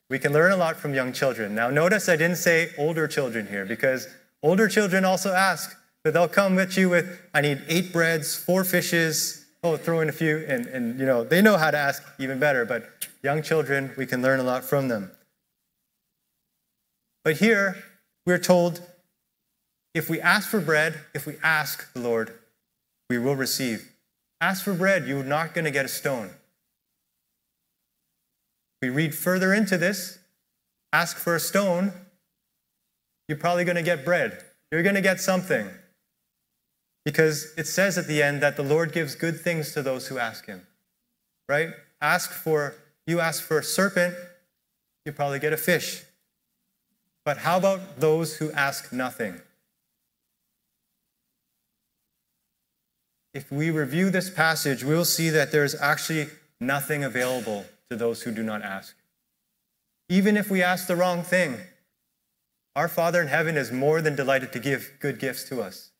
We 0.08 0.18
can 0.18 0.32
learn 0.32 0.52
a 0.52 0.56
lot 0.56 0.76
from 0.76 0.94
young 0.94 1.12
children. 1.12 1.54
Now, 1.54 1.68
notice 1.68 2.08
I 2.08 2.16
didn't 2.16 2.38
say 2.38 2.70
older 2.78 3.06
children 3.06 3.46
here 3.46 3.66
because 3.66 4.08
older 4.42 4.66
children 4.66 5.04
also 5.04 5.32
ask, 5.32 5.76
but 6.02 6.14
they'll 6.14 6.28
come 6.28 6.58
at 6.58 6.76
you 6.76 6.88
with, 6.88 7.20
I 7.34 7.42
need 7.42 7.62
eight 7.68 7.92
breads, 7.92 8.34
four 8.34 8.64
fishes, 8.64 9.44
oh, 9.62 9.76
throw 9.76 10.00
in 10.00 10.08
a 10.08 10.12
few, 10.12 10.38
and, 10.48 10.66
and 10.66 10.98
you 10.98 11.04
know, 11.04 11.22
they 11.22 11.42
know 11.42 11.58
how 11.58 11.70
to 11.70 11.76
ask 11.76 12.02
even 12.18 12.38
better, 12.38 12.64
but 12.64 12.88
young 13.22 13.42
children, 13.42 13.92
we 13.98 14.06
can 14.06 14.22
learn 14.22 14.40
a 14.40 14.44
lot 14.44 14.64
from 14.64 14.88
them. 14.88 15.10
But 17.24 17.38
here, 17.38 17.76
we're 18.24 18.38
told 18.38 18.80
if 19.92 20.08
we 20.08 20.20
ask 20.20 20.48
for 20.48 20.60
bread, 20.60 21.00
if 21.14 21.26
we 21.26 21.34
ask 21.42 21.92
the 21.92 22.00
Lord, 22.00 22.32
we 23.10 23.18
will 23.18 23.36
receive. 23.36 23.92
Ask 24.40 24.64
for 24.64 24.72
bread, 24.72 25.06
you're 25.06 25.24
not 25.24 25.52
going 25.52 25.64
to 25.66 25.70
get 25.70 25.84
a 25.84 25.88
stone. 25.88 26.30
We 28.86 28.90
read 28.90 29.16
further 29.16 29.52
into 29.52 29.76
this 29.76 30.20
ask 30.92 31.16
for 31.16 31.34
a 31.34 31.40
stone, 31.40 31.92
you're 33.28 33.36
probably 33.36 33.64
going 33.64 33.76
to 33.76 33.82
get 33.82 34.04
bread. 34.04 34.44
You're 34.70 34.84
going 34.84 34.94
to 34.94 35.00
get 35.00 35.20
something. 35.20 35.68
Because 37.04 37.52
it 37.58 37.66
says 37.66 37.98
at 37.98 38.06
the 38.06 38.22
end 38.22 38.40
that 38.44 38.56
the 38.56 38.62
Lord 38.62 38.92
gives 38.92 39.16
good 39.16 39.40
things 39.40 39.72
to 39.72 39.82
those 39.82 40.06
who 40.06 40.18
ask 40.18 40.46
him. 40.46 40.64
Right? 41.48 41.70
Ask 42.00 42.30
for, 42.30 42.76
you 43.08 43.18
ask 43.18 43.42
for 43.42 43.58
a 43.58 43.62
serpent, 43.64 44.14
you 45.04 45.10
probably 45.10 45.40
get 45.40 45.52
a 45.52 45.56
fish. 45.56 46.04
But 47.24 47.38
how 47.38 47.58
about 47.58 47.98
those 47.98 48.36
who 48.36 48.52
ask 48.52 48.92
nothing? 48.92 49.40
If 53.34 53.50
we 53.50 53.70
review 53.70 54.10
this 54.10 54.30
passage, 54.30 54.84
we'll 54.84 55.04
see 55.04 55.30
that 55.30 55.50
there's 55.50 55.74
actually 55.74 56.28
nothing 56.60 57.02
available 57.02 57.66
to 57.90 57.96
those 57.96 58.22
who 58.22 58.32
do 58.32 58.42
not 58.42 58.62
ask. 58.62 58.94
Even 60.08 60.36
if 60.36 60.50
we 60.50 60.62
ask 60.62 60.86
the 60.86 60.96
wrong 60.96 61.22
thing, 61.22 61.56
our 62.74 62.88
Father 62.88 63.22
in 63.22 63.28
heaven 63.28 63.56
is 63.56 63.72
more 63.72 64.00
than 64.02 64.14
delighted 64.14 64.52
to 64.52 64.58
give 64.58 64.92
good 65.00 65.18
gifts 65.18 65.48
to 65.48 65.62
us. 65.62 65.90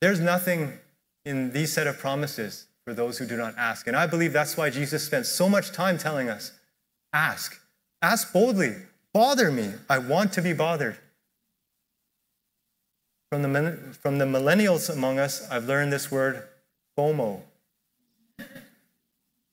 There's 0.00 0.20
nothing 0.20 0.78
in 1.24 1.52
these 1.52 1.72
set 1.72 1.86
of 1.86 1.98
promises 1.98 2.66
for 2.84 2.94
those 2.94 3.18
who 3.18 3.26
do 3.26 3.36
not 3.36 3.54
ask. 3.58 3.86
And 3.88 3.96
I 3.96 4.06
believe 4.06 4.32
that's 4.32 4.56
why 4.56 4.70
Jesus 4.70 5.04
spent 5.04 5.26
so 5.26 5.48
much 5.48 5.72
time 5.72 5.98
telling 5.98 6.28
us 6.28 6.52
ask. 7.12 7.60
Ask 8.00 8.32
boldly. 8.32 8.76
Bother 9.12 9.50
me. 9.50 9.72
I 9.90 9.98
want 9.98 10.32
to 10.34 10.42
be 10.42 10.52
bothered. 10.52 10.96
From 13.32 13.42
the, 13.42 13.72
from 14.00 14.18
the 14.18 14.24
millennials 14.24 14.92
among 14.92 15.18
us, 15.18 15.50
I've 15.50 15.66
learned 15.66 15.92
this 15.92 16.12
word 16.12 16.44
FOMO, 16.96 17.40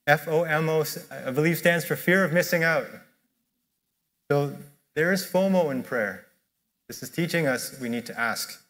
F 0.05 0.27
O 0.27 0.43
M 0.43 0.69
O, 0.69 0.83
I 1.11 1.31
believe, 1.31 1.57
stands 1.57 1.85
for 1.85 1.95
fear 1.95 2.23
of 2.23 2.33
missing 2.33 2.63
out. 2.63 2.87
So 4.29 4.55
there 4.95 5.11
is 5.11 5.25
FOMO 5.25 5.71
in 5.71 5.83
prayer. 5.83 6.25
This 6.87 7.01
is 7.01 7.09
teaching 7.09 7.47
us 7.47 7.79
we 7.79 7.89
need 7.89 8.05
to 8.07 8.19
ask. 8.19 8.61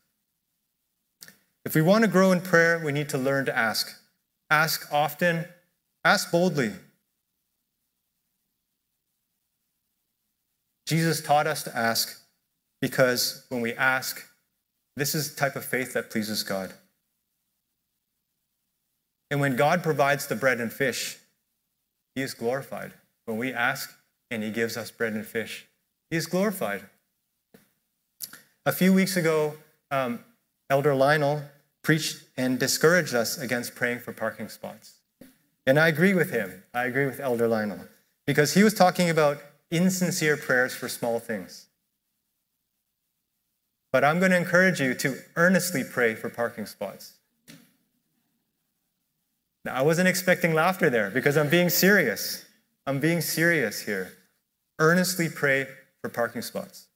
If 1.66 1.76
we 1.76 1.82
want 1.82 2.04
to 2.04 2.10
grow 2.10 2.32
in 2.32 2.42
prayer, 2.42 2.82
we 2.84 2.92
need 2.92 3.10
to 3.10 3.18
learn 3.18 3.46
to 3.46 3.58
ask. 3.58 4.00
Ask 4.50 4.94
often, 4.94 5.46
ask 6.04 6.32
boldly. 6.32 6.74
Jesus 10.86 11.22
taught 11.22 11.48
us 11.48 11.64
to 11.64 11.76
ask 11.76 12.22
because 12.82 13.46
when 13.50 13.62
we 13.62 13.74
ask, 13.74 14.28
this 14.96 15.16
is 15.16 15.34
the 15.34 15.40
type 15.40 15.56
of 15.56 15.66
faith 15.66 15.94
that 15.94 16.12
pleases 16.12 16.44
God. 16.44 16.74
And 19.32 19.40
when 19.40 19.56
God 19.56 19.82
provides 19.82 20.28
the 20.28 20.36
bread 20.36 20.60
and 20.60 20.72
fish, 20.72 21.18
he 22.16 22.22
is 22.22 22.34
glorified. 22.34 22.94
When 23.26 23.38
we 23.38 23.54
ask 23.54 23.96
and 24.30 24.44
He 24.44 24.52
gives 24.52 24.78
us 24.78 24.92
bread 24.92 25.14
and 25.14 25.26
fish, 25.26 25.68
He 26.10 26.18
is 26.18 26.26
glorified. 26.26 26.84
A 28.66 28.72
few 28.72 28.94
weeks 28.94 29.18
ago, 29.18 29.56
um, 29.92 30.20
Elder 30.70 30.96
Lionel 30.96 31.44
preached 31.84 32.24
and 32.38 32.60
discouraged 32.60 33.14
us 33.14 33.38
against 33.38 33.76
praying 33.76 34.00
for 34.00 34.14
parking 34.14 34.48
spots. 34.48 35.00
And 35.66 35.78
I 35.80 35.88
agree 35.88 36.14
with 36.14 36.32
him. 36.32 36.64
I 36.74 36.86
agree 36.86 37.06
with 37.06 37.20
Elder 37.20 37.48
Lionel 37.48 37.88
because 38.26 38.54
he 38.54 38.64
was 38.64 38.74
talking 38.74 39.10
about 39.10 39.42
insincere 39.70 40.38
prayers 40.38 40.74
for 40.74 40.88
small 40.88 41.20
things. 41.20 41.68
But 43.92 44.04
I'm 44.04 44.20
going 44.20 44.32
to 44.32 44.38
encourage 44.38 44.82
you 44.82 44.94
to 44.96 45.18
earnestly 45.36 45.84
pray 45.84 46.16
for 46.16 46.30
parking 46.30 46.66
spots. 46.66 47.14
Now, 49.66 49.76
I 49.76 49.82
wasn't 49.82 50.08
expecting 50.08 50.54
laughter 50.54 50.90
there 50.90 51.10
because 51.10 51.38
I'm 51.38 51.50
being 51.50 51.70
serious. 51.70 52.46
I'm 52.86 53.00
being 53.00 53.22
serious 53.22 53.82
here. 53.82 54.12
Earnestly 54.80 55.30
pray 55.30 55.68
for 56.02 56.10
parking 56.10 56.42
spots. 56.42 56.88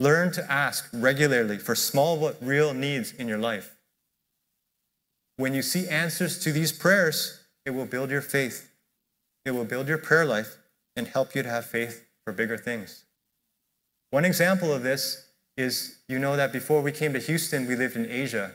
Learn 0.00 0.32
to 0.32 0.50
ask 0.50 0.88
regularly 0.92 1.58
for 1.58 1.74
small 1.74 2.18
but 2.18 2.36
real 2.40 2.72
needs 2.74 3.12
in 3.12 3.28
your 3.28 3.38
life. 3.38 3.76
When 5.36 5.52
you 5.52 5.62
see 5.62 5.88
answers 5.88 6.38
to 6.40 6.52
these 6.52 6.72
prayers, 6.72 7.40
it 7.66 7.70
will 7.70 7.86
build 7.86 8.10
your 8.10 8.22
faith. 8.22 8.70
It 9.44 9.50
will 9.50 9.64
build 9.64 9.88
your 9.88 9.98
prayer 9.98 10.24
life 10.24 10.56
and 10.96 11.06
help 11.06 11.34
you 11.34 11.42
to 11.42 11.48
have 11.48 11.66
faith 11.66 12.06
for 12.24 12.32
bigger 12.32 12.56
things. 12.56 13.04
One 14.10 14.24
example 14.24 14.72
of 14.72 14.82
this 14.82 15.28
is 15.56 15.98
you 16.08 16.18
know 16.18 16.36
that 16.36 16.52
before 16.52 16.80
we 16.80 16.92
came 16.92 17.12
to 17.12 17.18
Houston, 17.18 17.66
we 17.66 17.76
lived 17.76 17.96
in 17.96 18.10
Asia. 18.10 18.52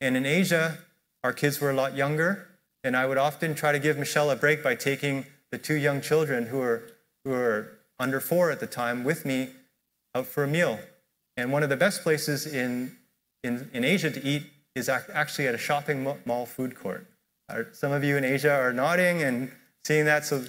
And 0.00 0.16
in 0.16 0.26
Asia, 0.26 0.78
our 1.24 1.32
kids 1.32 1.60
were 1.60 1.70
a 1.70 1.74
lot 1.74 1.96
younger, 1.96 2.48
and 2.84 2.96
I 2.96 3.06
would 3.06 3.18
often 3.18 3.54
try 3.54 3.72
to 3.72 3.78
give 3.78 3.96
Michelle 3.96 4.30
a 4.30 4.36
break 4.36 4.62
by 4.62 4.74
taking 4.74 5.26
the 5.50 5.58
two 5.58 5.74
young 5.74 6.00
children 6.00 6.46
who 6.46 6.58
were, 6.58 6.82
who 7.24 7.30
were 7.30 7.78
under 7.98 8.20
four 8.20 8.50
at 8.50 8.60
the 8.60 8.66
time 8.66 9.04
with 9.04 9.24
me 9.24 9.50
out 10.14 10.26
for 10.26 10.44
a 10.44 10.48
meal. 10.48 10.80
And 11.36 11.52
one 11.52 11.62
of 11.62 11.68
the 11.68 11.76
best 11.76 12.02
places 12.02 12.46
in, 12.46 12.96
in, 13.44 13.70
in 13.72 13.84
Asia 13.84 14.10
to 14.10 14.24
eat 14.24 14.44
is 14.74 14.88
actually 14.88 15.46
at 15.46 15.54
a 15.54 15.58
shopping 15.58 16.06
mall 16.24 16.46
food 16.46 16.74
court. 16.74 17.06
Uh, 17.48 17.64
some 17.72 17.92
of 17.92 18.02
you 18.02 18.16
in 18.16 18.24
Asia 18.24 18.52
are 18.52 18.72
nodding 18.72 19.22
and 19.22 19.50
seeing 19.84 20.04
that, 20.06 20.24
so 20.24 20.44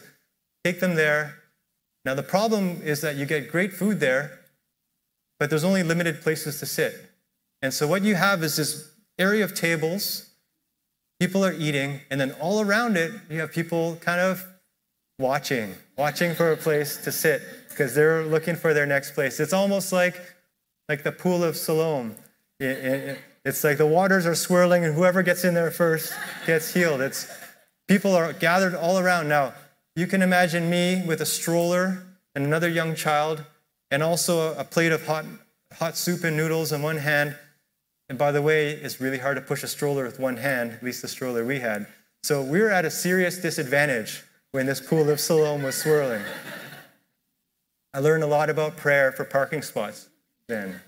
take 0.64 0.80
them 0.80 0.96
there. 0.96 1.36
Now, 2.06 2.16
the 2.16 2.24
problem 2.24 2.82
is 2.82 3.02
that 3.02 3.16
you 3.16 3.26
get 3.26 3.52
great 3.52 3.74
food 3.74 4.00
there, 4.00 4.40
but 5.40 5.50
there's 5.50 5.64
only 5.64 5.84
limited 5.84 6.22
places 6.22 6.60
to 6.60 6.66
sit. 6.66 7.12
And 7.62 7.74
so, 7.74 7.88
what 7.88 8.04
you 8.04 8.16
have 8.16 8.44
is 8.44 8.58
this 8.58 8.92
area 9.18 9.44
of 9.44 9.54
tables 9.54 10.33
people 11.24 11.46
are 11.46 11.54
eating, 11.54 12.02
and 12.12 12.20
then 12.20 12.34
all 12.42 12.60
around 12.60 12.98
it, 12.98 13.10
you 13.30 13.40
have 13.40 13.50
people 13.50 13.96
kind 14.02 14.20
of 14.20 14.46
watching, 15.18 15.74
watching 15.98 16.36
for 16.36 16.52
a 16.52 16.58
place 16.58 16.98
to 16.98 17.14
sit 17.14 17.42
because 17.70 17.96
they're 17.96 18.26
looking 18.26 18.58
for 18.58 18.74
their 18.74 18.86
next 18.86 19.12
place. 19.12 19.40
It's 19.40 19.54
almost 19.54 19.94
like, 19.94 20.20
like 20.90 21.04
the 21.04 21.14
pool 21.14 21.42
of 21.42 21.56
Siloam. 21.56 22.16
It's 22.60 23.64
like 23.64 23.78
the 23.78 23.88
waters 23.88 24.26
are 24.26 24.36
swirling, 24.36 24.84
and 24.84 24.94
whoever 24.94 25.24
gets 25.24 25.46
in 25.46 25.54
there 25.54 25.72
first 25.72 26.14
gets 26.46 26.74
healed. 26.74 27.00
It's 27.00 27.32
people 27.88 28.14
are 28.14 28.34
gathered 28.34 28.76
all 28.76 29.00
around. 29.00 29.30
Now, 29.30 29.54
you 29.96 30.08
can 30.08 30.22
imagine 30.22 30.70
me 30.70 31.04
with 31.08 31.22
a 31.22 31.26
stroller 31.26 32.04
and 32.36 32.46
another 32.46 32.68
young 32.68 32.96
child, 32.96 33.46
and 33.92 34.04
also 34.04 34.58
a 34.58 34.66
plate 34.66 34.92
of 34.92 35.06
hot, 35.06 35.24
hot 35.72 35.96
soup 35.96 36.26
and 36.26 36.36
noodles 36.36 36.74
in 36.74 36.82
one 36.82 36.98
hand. 36.98 37.38
And 38.10 38.18
by 38.18 38.32
the 38.32 38.42
way, 38.42 38.72
it's 38.72 39.00
really 39.00 39.18
hard 39.18 39.36
to 39.38 39.42
push 39.42 39.64
a 39.64 39.68
stroller 39.68 40.04
with 40.04 40.20
one 40.20 40.38
hand, 40.38 40.72
at 40.74 40.84
least 40.84 41.02
the 41.02 41.08
stroller 41.08 41.46
we 41.46 41.60
had. 41.60 41.88
So 42.24 42.42
we 42.42 42.60
were 42.60 42.70
at 42.70 42.86
a 42.86 42.92
serious 42.92 43.38
disadvantage 43.38 44.24
when 44.52 44.66
this 44.66 44.80
pool 44.80 45.10
of 45.10 45.20
Siloam 45.20 45.64
was 45.64 45.76
swirling. 45.76 46.24
I 47.94 48.00
learned 48.00 48.24
a 48.24 48.28
lot 48.28 48.50
about 48.50 48.78
prayer 48.78 49.12
for 49.12 49.24
parking 49.24 49.62
spots 49.62 50.10
then. 50.48 50.80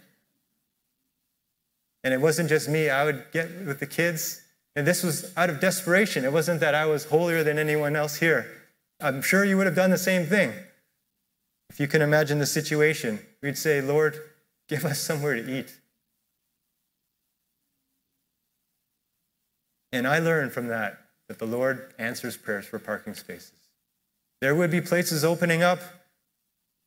And 2.03 2.13
it 2.13 2.21
wasn't 2.21 2.49
just 2.49 2.69
me, 2.69 2.89
I 2.89 3.03
would 3.03 3.25
get 3.31 3.49
with 3.65 3.79
the 3.79 3.87
kids, 3.87 4.41
and 4.75 4.85
this 4.85 5.03
was 5.03 5.31
out 5.35 5.49
of 5.49 5.59
desperation. 5.59 6.23
It 6.23 6.31
wasn't 6.31 6.59
that 6.59 6.75
I 6.75 6.85
was 6.85 7.05
holier 7.05 7.43
than 7.43 7.57
anyone 7.57 7.95
else 7.95 8.17
here. 8.17 8.45
I'm 8.99 9.21
sure 9.21 9.43
you 9.43 9.57
would 9.57 9.65
have 9.65 9.75
done 9.75 9.89
the 9.89 9.97
same 9.97 10.25
thing. 10.25 10.53
If 11.69 11.79
you 11.79 11.87
can 11.87 12.01
imagine 12.01 12.39
the 12.39 12.45
situation, 12.45 13.19
we'd 13.41 13.57
say, 13.57 13.81
Lord, 13.81 14.19
give 14.69 14.85
us 14.85 14.99
somewhere 14.99 15.35
to 15.35 15.59
eat. 15.59 15.73
And 19.95 20.05
I 20.05 20.19
learned 20.19 20.51
from 20.51 20.67
that 20.67 20.99
that 21.29 21.39
the 21.39 21.45
Lord 21.45 21.93
answers 21.97 22.35
prayers 22.35 22.65
for 22.65 22.79
parking 22.79 23.13
spaces. 23.13 23.53
There 24.41 24.53
would 24.53 24.69
be 24.69 24.81
places 24.81 25.23
opening 25.23 25.63
up, 25.63 25.79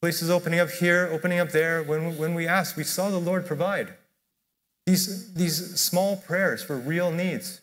places 0.02 0.28
opening 0.28 0.60
up 0.60 0.68
here, 0.68 1.08
opening 1.10 1.40
up 1.40 1.48
there. 1.48 1.82
When, 1.82 2.18
when 2.18 2.34
we 2.34 2.46
asked, 2.46 2.76
we 2.76 2.84
saw 2.84 3.08
the 3.08 3.18
Lord 3.18 3.46
provide. 3.46 3.94
These, 4.84 5.32
these 5.32 5.80
small 5.80 6.16
prayers 6.16 6.62
for 6.62 6.76
real 6.76 7.10
needs. 7.10 7.62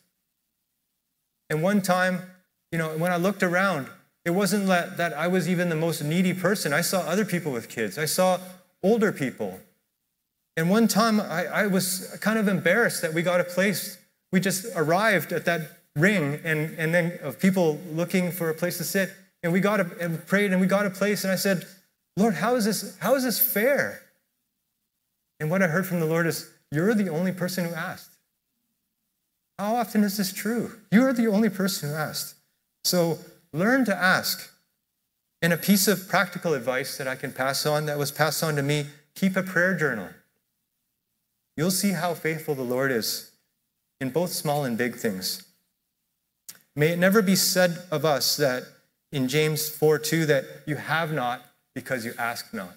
And 1.52 1.62
one 1.62 1.84
time, 1.84 2.24
you 2.72 2.80
know, 2.80 2.98
when 2.98 3.12
I 3.12 3.18
looked 3.18 3.44
around, 3.44 3.88
it 4.26 4.32
wasn't 4.32 4.66
that, 4.66 4.98
that 4.98 5.14
I 5.14 5.28
was 5.28 5.48
even 5.48 5.70
the 5.70 5.76
most 5.76 6.04
needy 6.04 6.34
person. 6.34 6.74
I 6.74 6.82
saw 6.82 7.02
other 7.02 7.24
people 7.24 7.52
with 7.52 7.70
kids, 7.70 8.00
I 8.00 8.06
saw 8.06 8.40
older 8.82 9.12
people. 9.12 9.60
And 10.58 10.72
one 10.72 10.88
time 10.88 11.22
I, 11.22 11.46
I 11.46 11.68
was 11.68 12.18
kind 12.20 12.40
of 12.40 12.48
embarrassed 12.48 13.04
that 13.04 13.14
we 13.14 13.22
got 13.22 13.40
a 13.40 13.44
place. 13.44 14.00
We 14.36 14.42
just 14.42 14.66
arrived 14.76 15.32
at 15.32 15.46
that 15.46 15.62
ring 15.96 16.42
and, 16.44 16.78
and 16.78 16.94
then 16.94 17.20
of 17.24 17.40
people 17.40 17.80
looking 17.94 18.34
for 18.34 18.50
a 18.50 18.54
place 18.54 18.78
to 18.80 18.84
sit. 18.84 19.14
And 19.42 19.54
we 19.54 19.62
got 19.62 19.80
a, 19.80 19.90
and 20.02 20.28
prayed 20.28 20.52
and 20.52 20.60
we 20.60 20.68
got 20.68 20.86
a 20.86 20.90
place. 20.90 21.24
And 21.24 21.32
I 21.32 21.38
said, 21.38 21.66
Lord, 22.18 22.34
how 22.34 22.56
is 22.58 22.66
this, 22.66 22.98
how 23.00 23.16
is 23.16 23.24
this 23.24 23.40
fair? 23.40 24.02
And 25.40 25.50
what 25.50 25.62
I 25.62 25.68
heard 25.68 25.88
from 25.88 26.02
the 26.02 26.06
Lord 26.06 26.28
is, 26.28 26.52
You're 26.70 26.94
the 26.94 27.08
only 27.08 27.32
person 27.32 27.64
who 27.64 27.74
asked. 27.74 28.10
How 29.58 29.78
often 29.78 30.04
is 30.04 30.18
this 30.18 30.34
true? 30.34 30.82
You 30.92 31.06
are 31.06 31.14
the 31.14 31.28
only 31.28 31.50
person 31.50 31.88
who 31.88 31.96
asked. 31.96 32.36
So 32.84 33.20
learn 33.54 33.86
to 33.86 33.96
ask. 33.96 34.52
And 35.42 35.54
a 35.54 35.58
piece 35.58 35.88
of 35.88 36.10
practical 36.10 36.54
advice 36.54 36.98
that 36.98 37.08
I 37.08 37.16
can 37.16 37.32
pass 37.32 37.66
on 37.66 37.86
that 37.86 37.98
was 37.98 38.12
passed 38.12 38.44
on 38.44 38.58
to 38.58 38.62
me 38.62 38.88
keep 39.16 39.38
a 39.38 39.44
prayer 39.44 39.78
journal. 39.78 40.10
You'll 41.56 41.72
see 41.72 41.92
how 41.92 42.14
faithful 42.16 42.54
the 42.54 42.64
Lord 42.64 42.92
is 42.92 43.32
in 44.00 44.10
both 44.10 44.32
small 44.32 44.66
and 44.66 44.78
big 44.78 44.96
things. 44.96 45.44
May 46.76 46.90
it 46.90 47.00
never 47.00 47.22
be 47.22 47.36
said 47.36 47.84
of 47.92 48.04
us 48.04 48.36
that 48.38 48.64
in 49.12 49.28
James 49.28 49.70
4 49.70 50.00
2 50.00 50.26
that 50.26 50.46
you 50.66 50.76
have 50.76 51.14
not 51.14 51.46
because 51.74 52.06
you 52.06 52.14
ask 52.18 52.54
not. 52.54 52.76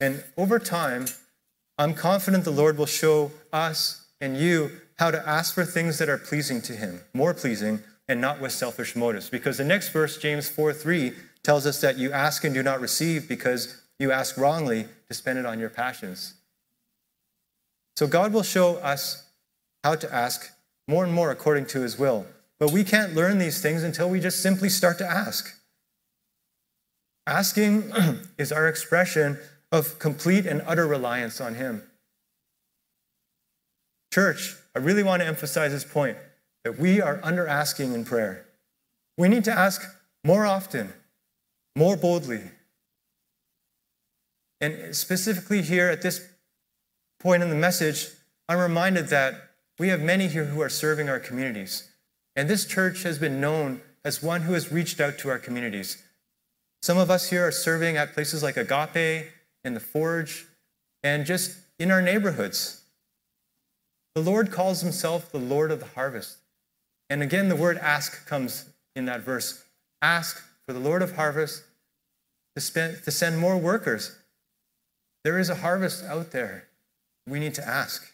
And 0.00 0.24
over 0.36 0.58
time, 0.58 1.06
I'm 1.78 1.94
confident 1.94 2.44
the 2.44 2.50
Lord 2.50 2.76
will 2.76 2.86
show 2.86 3.30
us 3.52 4.06
and 4.20 4.36
you 4.36 4.70
how 4.98 5.10
to 5.10 5.28
ask 5.28 5.54
for 5.54 5.64
things 5.64 5.98
that 5.98 6.08
are 6.08 6.18
pleasing 6.18 6.60
to 6.62 6.72
Him, 6.72 7.00
more 7.12 7.34
pleasing, 7.34 7.80
and 8.08 8.20
not 8.20 8.40
with 8.40 8.52
selfish 8.52 8.94
motives. 8.94 9.28
Because 9.30 9.58
the 9.58 9.64
next 9.64 9.90
verse, 9.90 10.18
James 10.18 10.48
4 10.48 10.72
3, 10.72 11.12
tells 11.42 11.66
us 11.66 11.80
that 11.80 11.98
you 11.98 12.12
ask 12.12 12.44
and 12.44 12.54
do 12.54 12.62
not 12.62 12.80
receive 12.80 13.28
because 13.28 13.82
you 13.98 14.10
ask 14.10 14.36
wrongly 14.36 14.86
to 15.08 15.14
spend 15.14 15.38
it 15.38 15.46
on 15.46 15.60
your 15.60 15.68
passions. 15.68 16.34
So 17.96 18.06
God 18.06 18.32
will 18.32 18.42
show 18.42 18.76
us 18.76 19.24
how 19.84 19.94
to 19.94 20.12
ask 20.12 20.50
more 20.88 21.04
and 21.04 21.12
more 21.12 21.30
according 21.30 21.66
to 21.66 21.82
his 21.82 21.98
will. 21.98 22.26
But 22.58 22.72
we 22.72 22.84
can't 22.84 23.14
learn 23.14 23.38
these 23.38 23.60
things 23.60 23.82
until 23.82 24.08
we 24.08 24.18
just 24.18 24.42
simply 24.42 24.70
start 24.70 24.96
to 24.98 25.06
ask. 25.06 25.54
Asking 27.26 27.92
is 28.38 28.50
our 28.50 28.66
expression 28.66 29.38
of 29.70 29.98
complete 29.98 30.46
and 30.46 30.62
utter 30.66 30.86
reliance 30.86 31.38
on 31.38 31.56
him. 31.56 31.82
Church, 34.12 34.56
I 34.74 34.78
really 34.78 35.02
want 35.02 35.20
to 35.20 35.26
emphasize 35.26 35.72
this 35.72 35.84
point 35.84 36.16
that 36.64 36.78
we 36.78 37.02
are 37.02 37.20
under 37.22 37.46
asking 37.46 37.92
in 37.92 38.04
prayer. 38.04 38.46
We 39.18 39.28
need 39.28 39.44
to 39.44 39.52
ask 39.52 39.82
more 40.24 40.46
often, 40.46 40.94
more 41.76 41.96
boldly. 41.96 42.40
And 44.62 44.96
specifically 44.96 45.60
here 45.60 45.90
at 45.90 46.00
this 46.00 46.26
point 47.20 47.42
in 47.42 47.50
the 47.50 47.54
message, 47.54 48.08
I'm 48.48 48.58
reminded 48.58 49.08
that 49.08 49.43
we 49.78 49.88
have 49.88 50.00
many 50.00 50.28
here 50.28 50.44
who 50.44 50.60
are 50.60 50.68
serving 50.68 51.08
our 51.08 51.20
communities. 51.20 51.90
And 52.36 52.48
this 52.48 52.66
church 52.66 53.02
has 53.02 53.18
been 53.18 53.40
known 53.40 53.80
as 54.04 54.22
one 54.22 54.42
who 54.42 54.52
has 54.52 54.70
reached 54.70 55.00
out 55.00 55.18
to 55.18 55.30
our 55.30 55.38
communities. 55.38 56.02
Some 56.82 56.98
of 56.98 57.10
us 57.10 57.30
here 57.30 57.46
are 57.46 57.52
serving 57.52 57.96
at 57.96 58.12
places 58.12 58.42
like 58.42 58.56
Agape 58.56 59.30
and 59.64 59.74
the 59.74 59.80
Forge 59.80 60.46
and 61.02 61.24
just 61.24 61.58
in 61.78 61.90
our 61.90 62.02
neighborhoods. 62.02 62.82
The 64.14 64.22
Lord 64.22 64.52
calls 64.52 64.80
himself 64.80 65.32
the 65.32 65.38
Lord 65.38 65.70
of 65.70 65.80
the 65.80 65.86
harvest. 65.86 66.38
And 67.10 67.22
again, 67.22 67.48
the 67.48 67.56
word 67.56 67.78
ask 67.78 68.26
comes 68.26 68.68
in 68.94 69.06
that 69.06 69.22
verse. 69.22 69.64
Ask 70.00 70.42
for 70.66 70.72
the 70.72 70.78
Lord 70.78 71.02
of 71.02 71.16
harvest 71.16 71.64
to, 72.54 72.60
spend, 72.60 73.02
to 73.04 73.10
send 73.10 73.38
more 73.38 73.56
workers. 73.56 74.16
There 75.24 75.38
is 75.38 75.48
a 75.48 75.56
harvest 75.56 76.04
out 76.04 76.30
there. 76.30 76.68
We 77.26 77.40
need 77.40 77.54
to 77.54 77.66
ask. 77.66 78.12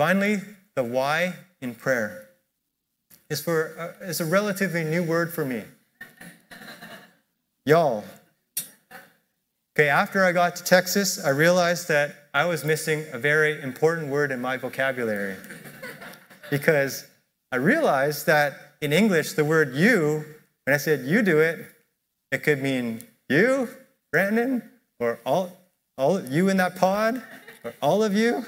Finally, 0.00 0.40
the 0.76 0.82
why 0.82 1.34
in 1.60 1.74
prayer 1.74 2.30
is, 3.28 3.42
for, 3.42 3.74
uh, 3.78 4.06
is 4.06 4.18
a 4.18 4.24
relatively 4.24 4.82
new 4.82 5.02
word 5.02 5.30
for 5.30 5.44
me. 5.44 5.62
Y'all. 7.66 8.02
Okay, 9.76 9.90
after 9.90 10.24
I 10.24 10.32
got 10.32 10.56
to 10.56 10.64
Texas, 10.64 11.22
I 11.22 11.28
realized 11.28 11.86
that 11.88 12.30
I 12.32 12.46
was 12.46 12.64
missing 12.64 13.04
a 13.12 13.18
very 13.18 13.60
important 13.60 14.08
word 14.08 14.32
in 14.32 14.40
my 14.40 14.56
vocabulary. 14.56 15.36
because 16.50 17.06
I 17.52 17.56
realized 17.56 18.24
that 18.24 18.54
in 18.80 18.94
English, 18.94 19.34
the 19.34 19.44
word 19.44 19.74
you, 19.74 20.24
when 20.64 20.72
I 20.72 20.78
said 20.78 21.04
you 21.04 21.20
do 21.20 21.40
it, 21.40 21.66
it 22.32 22.38
could 22.38 22.62
mean 22.62 23.02
you, 23.28 23.68
Brandon, 24.10 24.62
or 24.98 25.20
all, 25.26 25.52
all 25.98 26.22
you 26.24 26.48
in 26.48 26.56
that 26.56 26.76
pod, 26.76 27.22
or 27.62 27.74
all 27.82 28.02
of 28.02 28.14
you. 28.14 28.46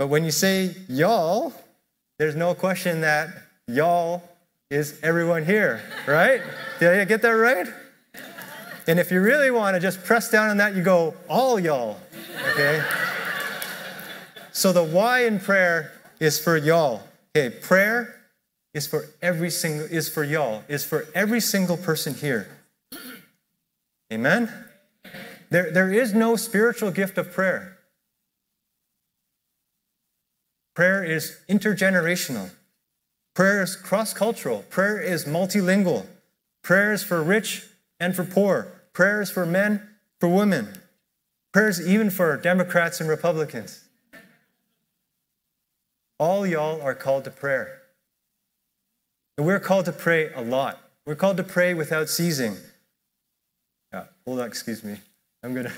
But 0.00 0.06
when 0.06 0.24
you 0.24 0.30
say 0.30 0.74
y'all, 0.88 1.52
there's 2.18 2.34
no 2.34 2.54
question 2.54 3.02
that 3.02 3.28
y'all 3.68 4.22
is 4.70 4.98
everyone 5.02 5.44
here, 5.44 5.82
right? 6.06 6.40
Did 6.78 6.98
I 6.98 7.04
get 7.04 7.20
that 7.20 7.28
right? 7.28 7.66
And 8.86 8.98
if 8.98 9.12
you 9.12 9.20
really 9.20 9.50
want 9.50 9.74
to 9.74 9.80
just 9.80 10.02
press 10.02 10.30
down 10.30 10.48
on 10.48 10.56
that, 10.56 10.74
you 10.74 10.82
go, 10.82 11.12
all 11.28 11.60
y'all, 11.60 12.00
okay? 12.52 12.82
So 14.52 14.72
the 14.72 14.82
why 14.82 15.26
in 15.26 15.38
prayer 15.38 15.92
is 16.18 16.40
for 16.40 16.56
y'all. 16.56 17.02
Okay, 17.36 17.54
prayer 17.54 18.22
is 18.72 18.86
for 18.86 19.04
every 19.20 19.50
single 19.50 19.84
is 19.84 20.08
for 20.08 20.24
y'all, 20.24 20.64
is 20.66 20.82
for 20.82 21.08
every 21.14 21.40
single 21.40 21.76
person 21.76 22.14
here. 22.14 22.48
Amen? 24.10 24.50
There, 25.50 25.70
there 25.70 25.92
is 25.92 26.14
no 26.14 26.36
spiritual 26.36 26.90
gift 26.90 27.18
of 27.18 27.32
prayer. 27.32 27.76
Prayer 30.80 31.04
is 31.04 31.36
intergenerational. 31.46 32.48
Prayer 33.34 33.62
is 33.62 33.76
cross 33.76 34.14
cultural. 34.14 34.64
Prayer 34.70 34.98
is 34.98 35.26
multilingual. 35.26 36.06
Prayer 36.62 36.94
is 36.94 37.02
for 37.02 37.22
rich 37.22 37.66
and 38.00 38.16
for 38.16 38.24
poor. 38.24 38.80
Prayer 38.94 39.20
is 39.20 39.30
for 39.30 39.44
men, 39.44 39.86
for 40.20 40.30
women. 40.30 40.80
Prayer 41.52 41.68
is 41.68 41.86
even 41.86 42.08
for 42.08 42.34
Democrats 42.38 42.98
and 42.98 43.10
Republicans. 43.10 43.90
All 46.18 46.46
y'all 46.46 46.80
are 46.80 46.94
called 46.94 47.24
to 47.24 47.30
prayer. 47.30 47.82
And 49.36 49.46
we're 49.46 49.60
called 49.60 49.84
to 49.84 49.92
pray 49.92 50.32
a 50.32 50.40
lot. 50.40 50.80
We're 51.04 51.14
called 51.14 51.36
to 51.36 51.44
pray 51.44 51.74
without 51.74 52.08
ceasing. 52.08 52.56
Yeah, 53.92 54.04
hold 54.26 54.40
on, 54.40 54.46
excuse 54.46 54.82
me. 54.82 54.96
I'm 55.42 55.52
going 55.52 55.66
to 55.66 55.72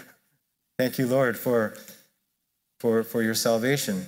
thank 0.79 0.97
you, 0.97 1.09
Lord, 1.09 1.37
for, 1.37 1.77
for, 2.79 3.03
for 3.03 3.21
your 3.21 3.35
salvation. 3.35 4.07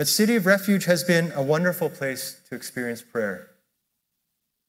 But 0.00 0.08
City 0.08 0.34
of 0.34 0.46
Refuge 0.46 0.86
has 0.86 1.04
been 1.04 1.30
a 1.32 1.42
wonderful 1.42 1.90
place 1.90 2.40
to 2.48 2.54
experience 2.54 3.02
prayer. 3.02 3.50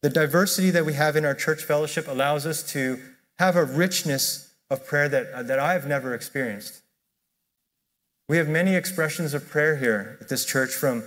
The 0.02 0.10
diversity 0.10 0.72
that 0.72 0.86
we 0.86 0.92
have 0.96 1.16
in 1.16 1.24
our 1.24 1.34
church 1.34 1.64
fellowship 1.64 2.10
allows 2.10 2.46
us 2.46 2.62
to 2.74 3.00
have 3.40 3.56
a 3.56 3.64
richness 3.64 4.54
of 4.70 4.86
prayer 4.86 5.08
that, 5.08 5.32
uh, 5.32 5.42
that 5.44 5.58
I've 5.58 5.88
never 5.88 6.14
experienced. 6.14 6.82
We 8.28 8.36
have 8.36 8.50
many 8.50 8.76
expressions 8.76 9.34
of 9.34 9.48
prayer 9.48 9.78
here 9.78 10.18
at 10.20 10.28
this 10.28 10.44
church 10.44 10.72
from, 10.72 11.02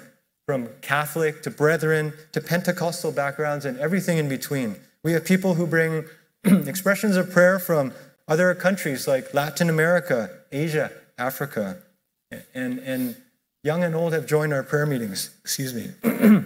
from 0.47 0.71
Catholic 0.81 1.43
to 1.43 1.51
Brethren 1.51 2.15
to 2.33 2.41
Pentecostal 2.41 3.13
backgrounds 3.13 3.67
and 3.67 3.79
everything 3.79 4.17
in 4.17 4.31
between. 4.31 4.77
We 5.03 5.13
have 5.13 5.27
people 5.27 5.57
who 5.57 5.67
bring 5.67 6.07
expressions 6.45 7.19
of 7.19 7.31
prayer 7.31 7.59
from 7.59 7.93
other 8.27 8.55
countries 8.55 9.07
like 9.07 9.35
Latin 9.35 9.69
America, 9.69 10.31
Asia, 10.51 10.91
Africa. 11.19 11.83
And, 12.55 12.79
and 12.79 13.17
young 13.65 13.83
and 13.83 13.97
old 13.97 14.13
have 14.13 14.27
joined 14.27 14.53
our 14.53 14.63
prayer 14.63 14.87
meetings. 14.87 15.31
Excuse 15.41 15.75
me. 15.75 15.91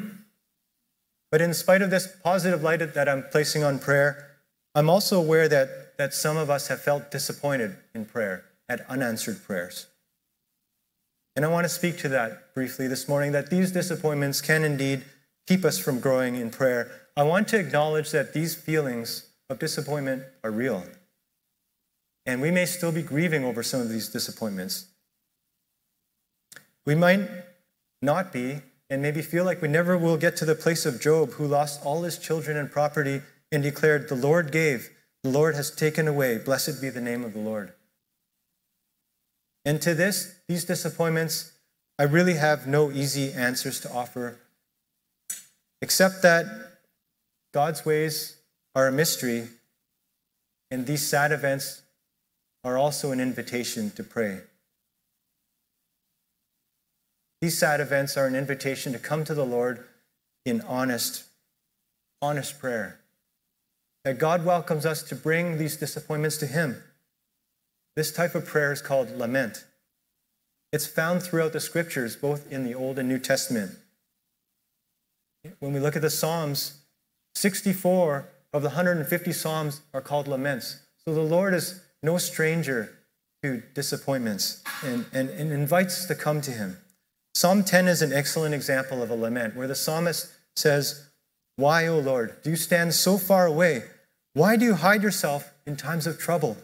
but 1.31 1.42
in 1.42 1.52
spite 1.52 1.83
of 1.83 1.90
this 1.90 2.09
positive 2.24 2.62
light 2.62 2.78
that 2.94 3.09
I'm 3.09 3.24
placing 3.31 3.64
on 3.64 3.78
prayer, 3.78 4.38
I'm 4.74 4.88
also 4.88 5.18
aware 5.20 5.48
that, 5.48 5.98
that 5.98 6.14
some 6.14 6.37
of 6.37 6.48
us 6.48 6.68
have 6.68 6.81
felt 6.81 7.11
disappointed 7.11 7.76
in 7.94 8.07
prayer, 8.07 8.44
at 8.68 8.88
unanswered 8.88 9.42
prayers. 9.42 9.88
And 11.35 11.44
I 11.44 11.48
want 11.48 11.64
to 11.64 11.68
speak 11.68 11.98
to 11.98 12.09
that 12.11 12.54
briefly 12.54 12.87
this 12.87 13.09
morning 13.09 13.33
that 13.33 13.50
these 13.50 13.72
disappointments 13.72 14.40
can 14.40 14.64
indeed 14.64 15.04
keep 15.46 15.64
us 15.64 15.78
from 15.78 16.00
growing 16.00 16.37
in 16.37 16.50
prayer. 16.50 16.90
I 17.16 17.24
want 17.24 17.48
to 17.48 17.59
acknowledge 17.59 18.11
that 18.12 18.33
these 18.33 18.54
feelings 18.54 19.28
of 19.50 19.59
disappointment 19.59 20.24
are 20.44 20.50
real. 20.50 20.85
And 22.26 22.42
we 22.42 22.50
may 22.50 22.66
still 22.66 22.92
be 22.92 23.02
grieving 23.02 23.44
over 23.44 23.62
some 23.62 23.81
of 23.81 23.88
these 23.88 24.09
disappointments. 24.09 24.87
We 26.88 26.94
might 26.94 27.29
not 28.01 28.33
be, 28.33 28.62
and 28.88 29.03
maybe 29.03 29.20
feel 29.20 29.44
like 29.44 29.61
we 29.61 29.68
never 29.68 29.98
will 29.98 30.16
get 30.16 30.37
to 30.37 30.46
the 30.46 30.55
place 30.55 30.87
of 30.87 31.03
Job, 31.03 31.33
who 31.33 31.46
lost 31.46 31.85
all 31.85 32.01
his 32.01 32.16
children 32.16 32.57
and 32.57 32.72
property 32.72 33.20
and 33.53 33.62
declared, 33.62 34.09
The 34.09 34.14
Lord 34.14 34.51
gave, 34.51 34.88
the 35.22 35.29
Lord 35.29 35.55
has 35.55 35.70
taken 35.70 36.09
away. 36.09 36.38
Blessed 36.38 36.81
be 36.81 36.88
the 36.88 37.03
name 37.03 37.24
of 37.24 37.35
the 37.35 37.40
Lord. 37.40 37.74
And 39.66 39.83
to 39.83 39.92
this, 39.92 40.37
these 40.48 40.64
disappointments, 40.64 41.53
I 41.98 42.05
really 42.05 42.37
have 42.37 42.66
no 42.66 42.90
easy 42.90 43.35
answers 43.35 43.81
to 43.81 43.92
offer, 43.92 44.38
except 45.83 46.22
that 46.22 46.46
God's 47.53 47.85
ways 47.85 48.38
are 48.74 48.88
a 48.88 48.92
mystery, 48.92 49.48
and 50.70 50.87
these 50.87 51.07
sad 51.07 51.33
events 51.33 51.83
are 52.64 52.79
also 52.79 53.12
an 53.12 53.20
invitation 53.20 53.90
to 53.90 54.03
pray. 54.03 54.40
These 57.40 57.59
sad 57.59 57.81
events 57.81 58.16
are 58.16 58.27
an 58.27 58.35
invitation 58.35 58.92
to 58.92 58.98
come 58.98 59.24
to 59.24 59.35
the 59.35 59.46
Lord 59.46 59.85
in 60.44 60.61
honest, 60.62 61.24
honest 62.20 62.59
prayer. 62.59 63.01
That 64.05 64.18
God 64.18 64.44
welcomes 64.44 64.87
us 64.87 65.03
to 65.05 65.14
bring 65.14 65.59
these 65.59 65.77
disappointments 65.77 66.37
to 66.38 66.46
Him 66.46 66.83
this 67.98 68.12
type 68.12 68.37
of 68.37 68.46
prayer 68.46 68.70
is 68.70 68.81
called 68.81 69.11
lament. 69.18 69.64
It's 70.72 70.87
found 70.87 71.20
throughout 71.20 71.53
the 71.53 71.59
scriptures, 71.59 72.14
both 72.14 72.48
in 72.48 72.62
the 72.62 72.72
Old 72.72 72.96
and 72.96 73.09
New 73.09 73.18
Testament. 73.18 73.72
When 75.59 75.72
we 75.72 75.81
look 75.81 75.96
at 75.96 76.03
the 76.03 76.09
Psalms, 76.09 76.79
64 77.35 78.29
of 78.53 78.62
the 78.62 78.68
150 78.68 79.33
Psalms 79.33 79.81
are 79.92 80.01
called 80.01 80.29
laments. 80.29 80.79
So 81.05 81.12
the 81.12 81.22
Lord 81.22 81.55
is 81.55 81.81
no 82.01 82.18
stranger 82.18 82.96
to 83.42 83.64
disappointments 83.74 84.62
and, 84.85 85.05
and, 85.12 85.29
and 85.31 85.51
invites 85.51 86.03
us 86.03 86.07
to 86.07 86.14
come 86.14 86.40
to 86.42 86.53
Him. 86.53 86.77
Psalm 87.38 87.62
10 87.62 87.87
is 87.87 88.03
an 88.03 88.12
excellent 88.12 88.53
example 88.53 89.01
of 89.01 89.11
a 89.11 89.14
lament 89.14 89.55
where 89.55 89.68
the 89.68 89.74
psalmist 89.77 90.33
says, 90.57 91.07
Why, 91.55 91.87
O 91.87 92.01
Lord, 92.01 92.42
do 92.42 92.51
you 92.51 92.57
stand 92.57 92.94
so 92.94 93.16
far 93.16 93.46
away? 93.46 93.85
Why 94.35 94.57
do 94.57 94.64
you 94.64 94.74
hide 94.74 95.05
yourself 95.05 95.55
in 95.64 95.77
times 95.77 96.09
of 96.09 96.18
trouble? 96.18 96.57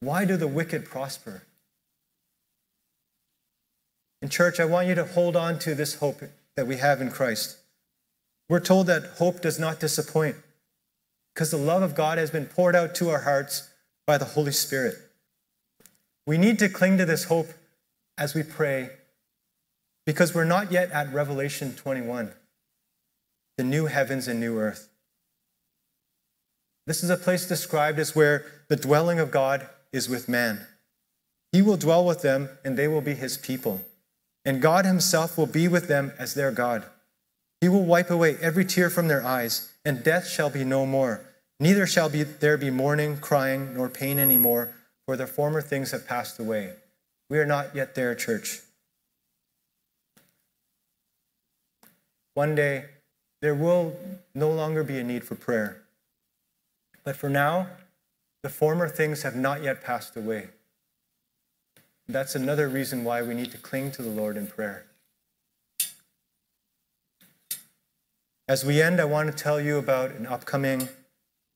Why 0.00 0.26
do 0.26 0.36
the 0.36 0.46
wicked 0.46 0.84
prosper? 0.84 1.44
In 4.20 4.28
church, 4.28 4.60
I 4.60 4.66
want 4.66 4.86
you 4.86 4.94
to 4.96 5.06
hold 5.06 5.34
on 5.34 5.58
to 5.60 5.74
this 5.74 5.94
hope 5.94 6.20
that 6.56 6.66
we 6.66 6.76
have 6.76 7.00
in 7.00 7.10
Christ. 7.10 7.56
We're 8.50 8.60
told 8.60 8.88
that 8.88 9.14
hope 9.16 9.40
does 9.40 9.58
not 9.58 9.80
disappoint 9.80 10.36
because 11.32 11.50
the 11.50 11.56
love 11.56 11.80
of 11.80 11.94
God 11.94 12.18
has 12.18 12.30
been 12.30 12.44
poured 12.44 12.76
out 12.76 12.94
to 12.96 13.08
our 13.08 13.22
hearts 13.22 13.70
by 14.06 14.18
the 14.18 14.26
Holy 14.26 14.52
Spirit. 14.52 14.94
We 16.26 16.36
need 16.36 16.58
to 16.58 16.68
cling 16.68 16.98
to 16.98 17.06
this 17.06 17.24
hope 17.24 17.48
as 18.18 18.34
we 18.34 18.42
pray 18.42 18.90
because 20.06 20.34
we're 20.34 20.44
not 20.44 20.72
yet 20.72 20.90
at 20.90 21.12
Revelation 21.12 21.74
21, 21.74 22.32
the 23.56 23.64
new 23.64 23.86
heavens 23.86 24.28
and 24.28 24.40
new 24.40 24.58
earth. 24.58 24.88
This 26.86 27.04
is 27.04 27.10
a 27.10 27.16
place 27.16 27.46
described 27.46 27.98
as 27.98 28.16
where 28.16 28.44
the 28.68 28.76
dwelling 28.76 29.20
of 29.20 29.30
God 29.30 29.68
is 29.92 30.08
with 30.08 30.28
man. 30.28 30.66
He 31.52 31.62
will 31.62 31.76
dwell 31.76 32.04
with 32.04 32.22
them, 32.22 32.48
and 32.64 32.76
they 32.76 32.88
will 32.88 33.00
be 33.00 33.14
his 33.14 33.36
people. 33.36 33.82
And 34.44 34.60
God 34.60 34.84
himself 34.84 35.38
will 35.38 35.46
be 35.46 35.68
with 35.68 35.86
them 35.86 36.12
as 36.18 36.34
their 36.34 36.50
God. 36.50 36.84
He 37.60 37.68
will 37.68 37.84
wipe 37.84 38.10
away 38.10 38.36
every 38.40 38.64
tear 38.64 38.90
from 38.90 39.06
their 39.06 39.24
eyes, 39.24 39.72
and 39.84 40.02
death 40.02 40.26
shall 40.26 40.50
be 40.50 40.64
no 40.64 40.84
more. 40.84 41.24
Neither 41.60 41.86
shall 41.86 42.08
be, 42.08 42.24
there 42.24 42.56
be 42.56 42.70
mourning, 42.70 43.18
crying, 43.18 43.74
nor 43.74 43.88
pain 43.88 44.18
any 44.18 44.38
more, 44.38 44.74
for 45.06 45.16
the 45.16 45.28
former 45.28 45.60
things 45.60 45.92
have 45.92 46.08
passed 46.08 46.40
away. 46.40 46.72
We 47.30 47.38
are 47.38 47.46
not 47.46 47.76
yet 47.76 47.94
there, 47.94 48.16
church. 48.16 48.62
One 52.34 52.54
day, 52.54 52.86
there 53.40 53.54
will 53.54 53.96
no 54.34 54.50
longer 54.50 54.84
be 54.84 54.98
a 54.98 55.04
need 55.04 55.24
for 55.24 55.34
prayer. 55.34 55.82
But 57.04 57.16
for 57.16 57.28
now, 57.28 57.68
the 58.42 58.48
former 58.48 58.88
things 58.88 59.22
have 59.22 59.36
not 59.36 59.62
yet 59.62 59.82
passed 59.82 60.16
away. 60.16 60.48
That's 62.08 62.34
another 62.34 62.68
reason 62.68 63.04
why 63.04 63.22
we 63.22 63.34
need 63.34 63.50
to 63.52 63.58
cling 63.58 63.92
to 63.92 64.02
the 64.02 64.10
Lord 64.10 64.36
in 64.36 64.46
prayer. 64.46 64.86
As 68.48 68.64
we 68.64 68.82
end, 68.82 69.00
I 69.00 69.04
want 69.04 69.30
to 69.30 69.36
tell 69.36 69.60
you 69.60 69.78
about 69.78 70.10
an 70.10 70.26
upcoming 70.26 70.88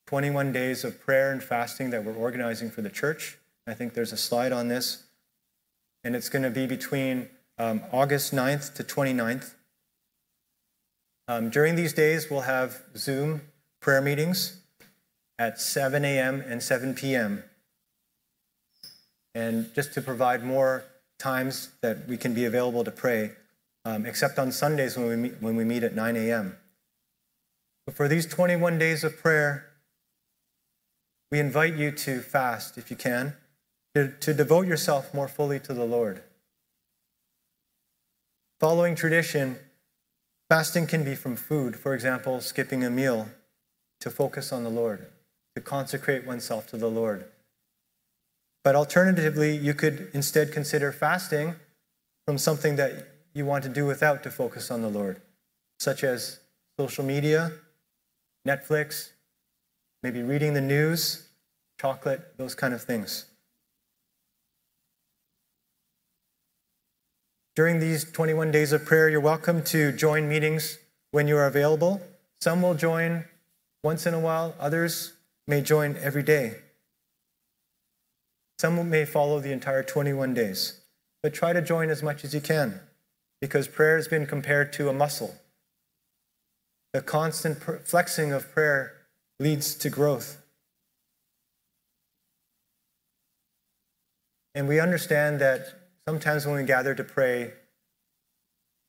21 0.06 0.52
days 0.52 0.84
of 0.84 1.00
prayer 1.00 1.32
and 1.32 1.42
fasting 1.42 1.90
that 1.90 2.04
we're 2.04 2.14
organizing 2.14 2.70
for 2.70 2.80
the 2.80 2.88
church. 2.88 3.38
I 3.66 3.74
think 3.74 3.94
there's 3.94 4.12
a 4.12 4.16
slide 4.16 4.52
on 4.52 4.68
this. 4.68 5.02
And 6.04 6.14
it's 6.14 6.28
going 6.28 6.44
to 6.44 6.50
be 6.50 6.66
between 6.66 7.28
um, 7.58 7.82
August 7.92 8.32
9th 8.32 8.74
to 8.74 8.84
29th. 8.84 9.55
Um, 11.28 11.50
during 11.50 11.74
these 11.74 11.92
days, 11.92 12.30
we'll 12.30 12.42
have 12.42 12.82
Zoom 12.96 13.40
prayer 13.80 14.00
meetings 14.00 14.60
at 15.38 15.60
7 15.60 16.04
a.m. 16.04 16.40
and 16.40 16.62
7 16.62 16.94
p.m. 16.94 17.42
And 19.34 19.74
just 19.74 19.92
to 19.94 20.00
provide 20.00 20.44
more 20.44 20.84
times 21.18 21.70
that 21.82 22.06
we 22.06 22.16
can 22.16 22.32
be 22.32 22.44
available 22.44 22.84
to 22.84 22.92
pray, 22.92 23.32
um, 23.84 24.06
except 24.06 24.38
on 24.38 24.52
Sundays 24.52 24.96
when 24.96 25.08
we, 25.08 25.16
meet, 25.16 25.34
when 25.40 25.56
we 25.56 25.64
meet 25.64 25.82
at 25.82 25.94
9 25.94 26.16
a.m. 26.16 26.56
But 27.86 27.96
for 27.96 28.06
these 28.06 28.26
21 28.26 28.78
days 28.78 29.02
of 29.02 29.16
prayer, 29.18 29.66
we 31.32 31.40
invite 31.40 31.74
you 31.74 31.90
to 31.90 32.20
fast 32.20 32.78
if 32.78 32.88
you 32.88 32.96
can, 32.96 33.34
to, 33.94 34.12
to 34.20 34.32
devote 34.32 34.66
yourself 34.66 35.12
more 35.12 35.28
fully 35.28 35.58
to 35.60 35.74
the 35.74 35.84
Lord. 35.84 36.22
Following 38.60 38.94
tradition, 38.94 39.58
fasting 40.48 40.86
can 40.86 41.04
be 41.04 41.14
from 41.14 41.36
food, 41.36 41.76
for 41.76 41.94
example, 41.94 42.40
skipping 42.40 42.84
a 42.84 42.90
meal 42.90 43.28
to 44.00 44.10
focus 44.10 44.52
on 44.52 44.64
the 44.64 44.70
Lord 44.70 45.06
to 45.56 45.62
consecrate 45.62 46.26
oneself 46.26 46.66
to 46.68 46.76
the 46.76 46.90
Lord. 46.90 47.24
But 48.62 48.76
alternatively, 48.76 49.56
you 49.56 49.72
could 49.72 50.10
instead 50.12 50.52
consider 50.52 50.92
fasting 50.92 51.54
from 52.26 52.36
something 52.36 52.76
that 52.76 53.08
you 53.32 53.46
want 53.46 53.64
to 53.64 53.70
do 53.70 53.86
without 53.86 54.22
to 54.24 54.30
focus 54.30 54.70
on 54.70 54.82
the 54.82 54.88
Lord, 54.88 55.22
such 55.78 56.04
as 56.04 56.40
social 56.78 57.04
media, 57.04 57.52
Netflix, 58.46 59.12
maybe 60.02 60.22
reading 60.22 60.52
the 60.52 60.60
news, 60.60 61.28
chocolate, 61.80 62.36
those 62.36 62.54
kind 62.54 62.74
of 62.74 62.82
things. 62.82 63.26
During 67.56 67.80
these 67.80 68.04
21 68.04 68.50
days 68.50 68.74
of 68.74 68.84
prayer, 68.84 69.08
you're 69.08 69.18
welcome 69.18 69.64
to 69.64 69.90
join 69.90 70.28
meetings 70.28 70.78
when 71.10 71.26
you 71.26 71.38
are 71.38 71.46
available. 71.46 72.02
Some 72.38 72.60
will 72.60 72.74
join 72.74 73.24
once 73.82 74.04
in 74.04 74.12
a 74.12 74.20
while, 74.20 74.54
others 74.60 75.14
may 75.46 75.62
join 75.62 75.96
every 75.96 76.22
day. 76.22 76.56
Some 78.58 78.90
may 78.90 79.06
follow 79.06 79.40
the 79.40 79.52
entire 79.52 79.82
21 79.82 80.34
days, 80.34 80.82
but 81.22 81.32
try 81.32 81.54
to 81.54 81.62
join 81.62 81.88
as 81.88 82.02
much 82.02 82.24
as 82.24 82.34
you 82.34 82.42
can 82.42 82.80
because 83.40 83.68
prayer 83.68 83.96
has 83.96 84.06
been 84.06 84.26
compared 84.26 84.70
to 84.74 84.90
a 84.90 84.92
muscle. 84.92 85.34
The 86.92 87.00
constant 87.00 87.62
flexing 87.86 88.32
of 88.32 88.52
prayer 88.52 88.92
leads 89.40 89.74
to 89.76 89.88
growth. 89.88 90.42
And 94.54 94.68
we 94.68 94.78
understand 94.78 95.40
that 95.40 95.75
sometimes 96.08 96.46
when 96.46 96.56
we 96.56 96.62
gather 96.62 96.94
to 96.94 97.04
pray, 97.04 97.52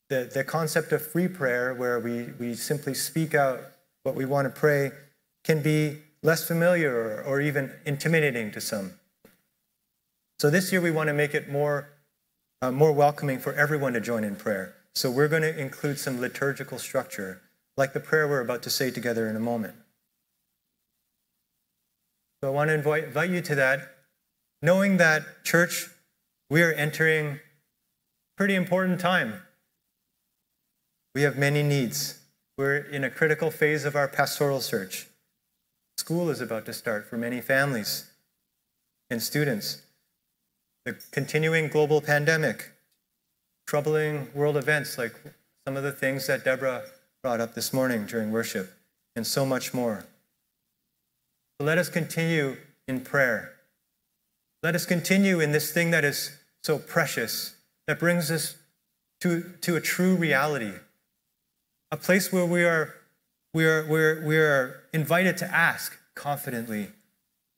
the, 0.10 0.30
the 0.32 0.44
concept 0.44 0.92
of 0.92 1.06
free 1.06 1.28
prayer, 1.28 1.74
where 1.74 2.00
we, 2.00 2.28
we 2.40 2.54
simply 2.54 2.94
speak 2.94 3.34
out 3.34 3.60
what 4.04 4.16
we 4.16 4.26
want 4.26 4.46
to 4.46 4.60
pray, 4.60 4.92
can 5.44 5.62
be 5.62 5.98
less 6.24 6.48
familiar 6.48 7.24
or 7.24 7.42
even 7.42 7.72
intimidating 7.86 8.52
to 8.52 8.62
some. 8.62 8.94
So 10.40 10.50
this 10.50 10.72
year 10.72 10.82
we 10.82 10.92
want 10.92 11.08
to 11.08 11.14
make 11.14 11.34
it 11.34 11.50
more, 11.50 11.90
uh, 12.62 12.72
more 12.72 12.92
welcoming 12.92 13.40
for 13.40 13.54
everyone 13.54 13.94
to 13.94 14.02
join 14.02 14.24
in 14.24 14.36
prayer. 14.36 14.76
So 14.94 15.10
we're 15.12 15.28
going 15.28 15.42
to 15.42 15.58
include 15.60 16.00
some 16.00 16.22
liturgical 16.22 16.80
structure, 16.80 17.42
like 17.76 17.94
the 17.94 18.00
prayer 18.00 18.28
we're 18.28 18.42
about 18.42 18.64
to 18.64 18.70
say 18.70 18.92
together 18.92 19.30
in 19.30 19.36
a 19.36 19.40
moment. 19.40 19.76
So 22.42 22.50
I 22.50 22.52
want 22.52 22.70
to 22.70 22.76
invite, 22.76 23.06
invite 23.06 23.32
you 23.32 23.42
to 23.42 23.56
that, 23.56 23.96
knowing 24.62 24.98
that, 24.98 25.44
church, 25.44 25.90
we 26.50 26.62
are 26.62 26.72
entering 26.74 27.40
pretty 28.38 28.56
important 28.56 29.00
time. 29.00 29.42
We 31.14 31.24
have 31.24 31.38
many 31.38 31.64
needs. 31.64 32.20
We're 32.58 32.78
in 32.78 33.04
a 33.04 33.10
critical 33.10 33.52
phase 33.52 33.86
of 33.86 33.96
our 33.96 34.08
pastoral 34.08 34.62
search. 34.62 35.08
School 35.98 36.30
is 36.30 36.42
about 36.42 36.66
to 36.68 36.74
start 36.74 37.08
for 37.08 37.18
many 37.18 37.42
families 37.42 38.10
and 39.10 39.22
students. 39.22 39.82
The 40.86 40.98
continuing 41.12 41.68
global 41.68 42.02
pandemic, 42.02 42.72
troubling 43.66 44.30
world 44.34 44.58
events 44.58 44.98
like 44.98 45.14
some 45.66 45.76
of 45.76 45.84
the 45.84 45.92
things 45.92 46.28
that 46.28 46.46
Deborah 46.46 46.84
brought 47.22 47.42
up 47.42 47.56
this 47.56 47.74
morning 47.74 48.06
during 48.06 48.32
worship, 48.32 48.72
and 49.16 49.28
so 49.28 49.46
much 49.46 49.74
more. 49.74 50.06
So 51.60 51.66
let 51.66 51.78
us 51.78 51.90
continue 51.90 52.58
in 52.88 53.02
prayer. 53.02 53.57
Let 54.64 54.74
us 54.74 54.86
continue 54.86 55.40
in 55.40 55.52
this 55.52 55.72
thing 55.72 55.92
that 55.92 56.04
is 56.04 56.38
so 56.64 56.80
precious, 56.80 57.56
that 57.86 58.00
brings 58.00 58.32
us 58.32 58.56
to, 59.22 59.54
to 59.62 59.76
a 59.76 59.82
true 59.82 60.16
reality, 60.16 60.74
a 61.92 61.98
place 61.98 62.32
where 62.32 62.46
we 62.46 62.64
are, 62.64 62.96
we, 63.54 63.66
are, 63.66 63.86
we, 63.86 64.00
are, 64.00 64.26
we 64.26 64.38
are 64.38 64.84
invited 64.94 65.38
to 65.38 65.46
ask 65.46 65.98
confidently, 66.16 66.90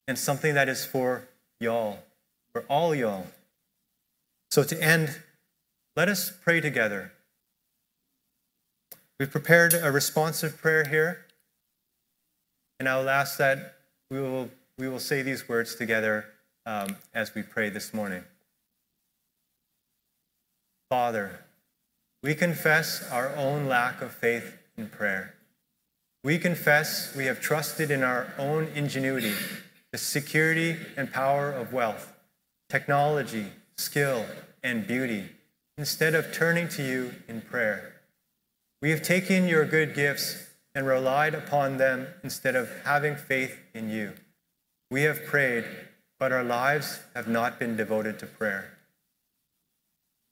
and 0.08 0.18
something 0.18 0.54
that 0.54 0.68
is 0.68 0.86
for 0.86 1.28
y'all, 1.60 2.00
for 2.52 2.66
all 2.68 2.94
y'all. 2.94 3.28
So 4.52 4.64
to 4.64 4.84
end, 4.84 5.22
let 5.96 6.10
us 6.10 6.32
pray 6.44 6.60
together. 6.60 7.14
We've 9.20 9.32
prepared 9.32 9.74
a 9.74 9.92
responsive 9.92 10.58
prayer 10.58 10.86
here, 10.86 11.26
and 12.80 12.90
I'll 12.90 13.10
ask 13.10 13.38
that 13.38 13.76
we 14.12 14.20
will, 14.20 14.50
we 14.78 14.90
will 14.90 15.00
say 15.00 15.22
these 15.22 15.48
words 15.48 15.76
together 15.76 16.26
um, 16.66 16.98
as 17.14 17.34
we 17.34 17.42
pray 17.42 17.70
this 17.70 17.94
morning. 17.94 18.24
Father, 20.90 21.46
we 22.24 22.36
confess 22.36 23.08
our 23.12 23.36
own 23.36 23.68
lack 23.68 24.02
of 24.02 24.12
faith 24.12 24.58
in 24.78 24.90
prayer. 24.90 25.36
We 26.24 26.38
confess 26.38 27.16
we 27.16 27.26
have 27.26 27.40
trusted 27.40 27.92
in 27.92 28.04
our 28.04 28.34
own 28.38 28.68
ingenuity, 28.76 29.34
the 29.92 29.98
security 29.98 30.76
and 30.98 31.12
power 31.12 31.52
of 31.52 31.72
wealth, 31.72 32.14
technology, 32.70 33.46
skill, 33.78 34.26
and 34.62 34.86
beauty, 34.86 35.30
instead 35.78 36.14
of 36.14 36.34
turning 36.34 36.68
to 36.70 36.84
you 36.84 37.14
in 37.28 37.42
prayer. 37.42 38.02
We 38.82 38.92
have 38.92 39.02
taken 39.02 39.48
your 39.48 39.64
good 39.66 39.94
gifts 39.94 40.50
and 40.76 40.86
relied 40.86 41.34
upon 41.34 41.78
them 41.78 42.08
instead 42.24 42.56
of 42.56 42.70
having 42.84 43.16
faith 43.16 43.58
in 43.74 43.90
you. 43.90 44.14
We 44.92 45.04
have 45.04 45.26
prayed, 45.26 45.66
but 46.20 46.32
our 46.34 46.44
lives 46.44 47.00
have 47.16 47.28
not 47.28 47.58
been 47.58 47.78
devoted 47.78 48.20
to 48.20 48.26
prayer. 48.26 48.78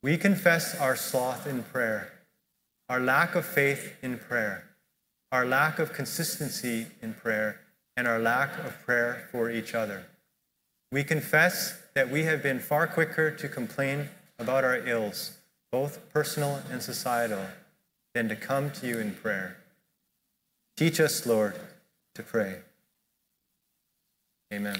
We 0.03 0.17
confess 0.17 0.75
our 0.79 0.95
sloth 0.95 1.47
in 1.47 1.63
prayer, 1.63 2.11
our 2.89 2.99
lack 2.99 3.35
of 3.35 3.45
faith 3.45 3.95
in 4.03 4.19
prayer, 4.19 4.65
our 5.31 5.45
lack 5.45 5.79
of 5.79 5.93
consistency 5.93 6.87
in 7.01 7.13
prayer, 7.13 7.61
and 7.95 8.07
our 8.07 8.19
lack 8.19 8.57
of 8.59 8.79
prayer 8.85 9.27
for 9.31 9.49
each 9.49 9.73
other. 9.73 10.05
We 10.91 11.03
confess 11.03 11.81
that 11.95 12.09
we 12.09 12.23
have 12.23 12.43
been 12.43 12.59
far 12.59 12.85
quicker 12.87 13.31
to 13.31 13.49
complain 13.49 14.09
about 14.39 14.63
our 14.63 14.77
ills, 14.87 15.37
both 15.71 16.09
personal 16.13 16.61
and 16.71 16.81
societal, 16.81 17.45
than 18.13 18.29
to 18.29 18.35
come 18.35 18.71
to 18.71 18.87
you 18.87 18.99
in 18.99 19.13
prayer. 19.13 19.57
Teach 20.77 20.99
us, 20.99 21.25
Lord, 21.25 21.55
to 22.13 22.23
pray. 22.23 22.59
Amen. 24.53 24.79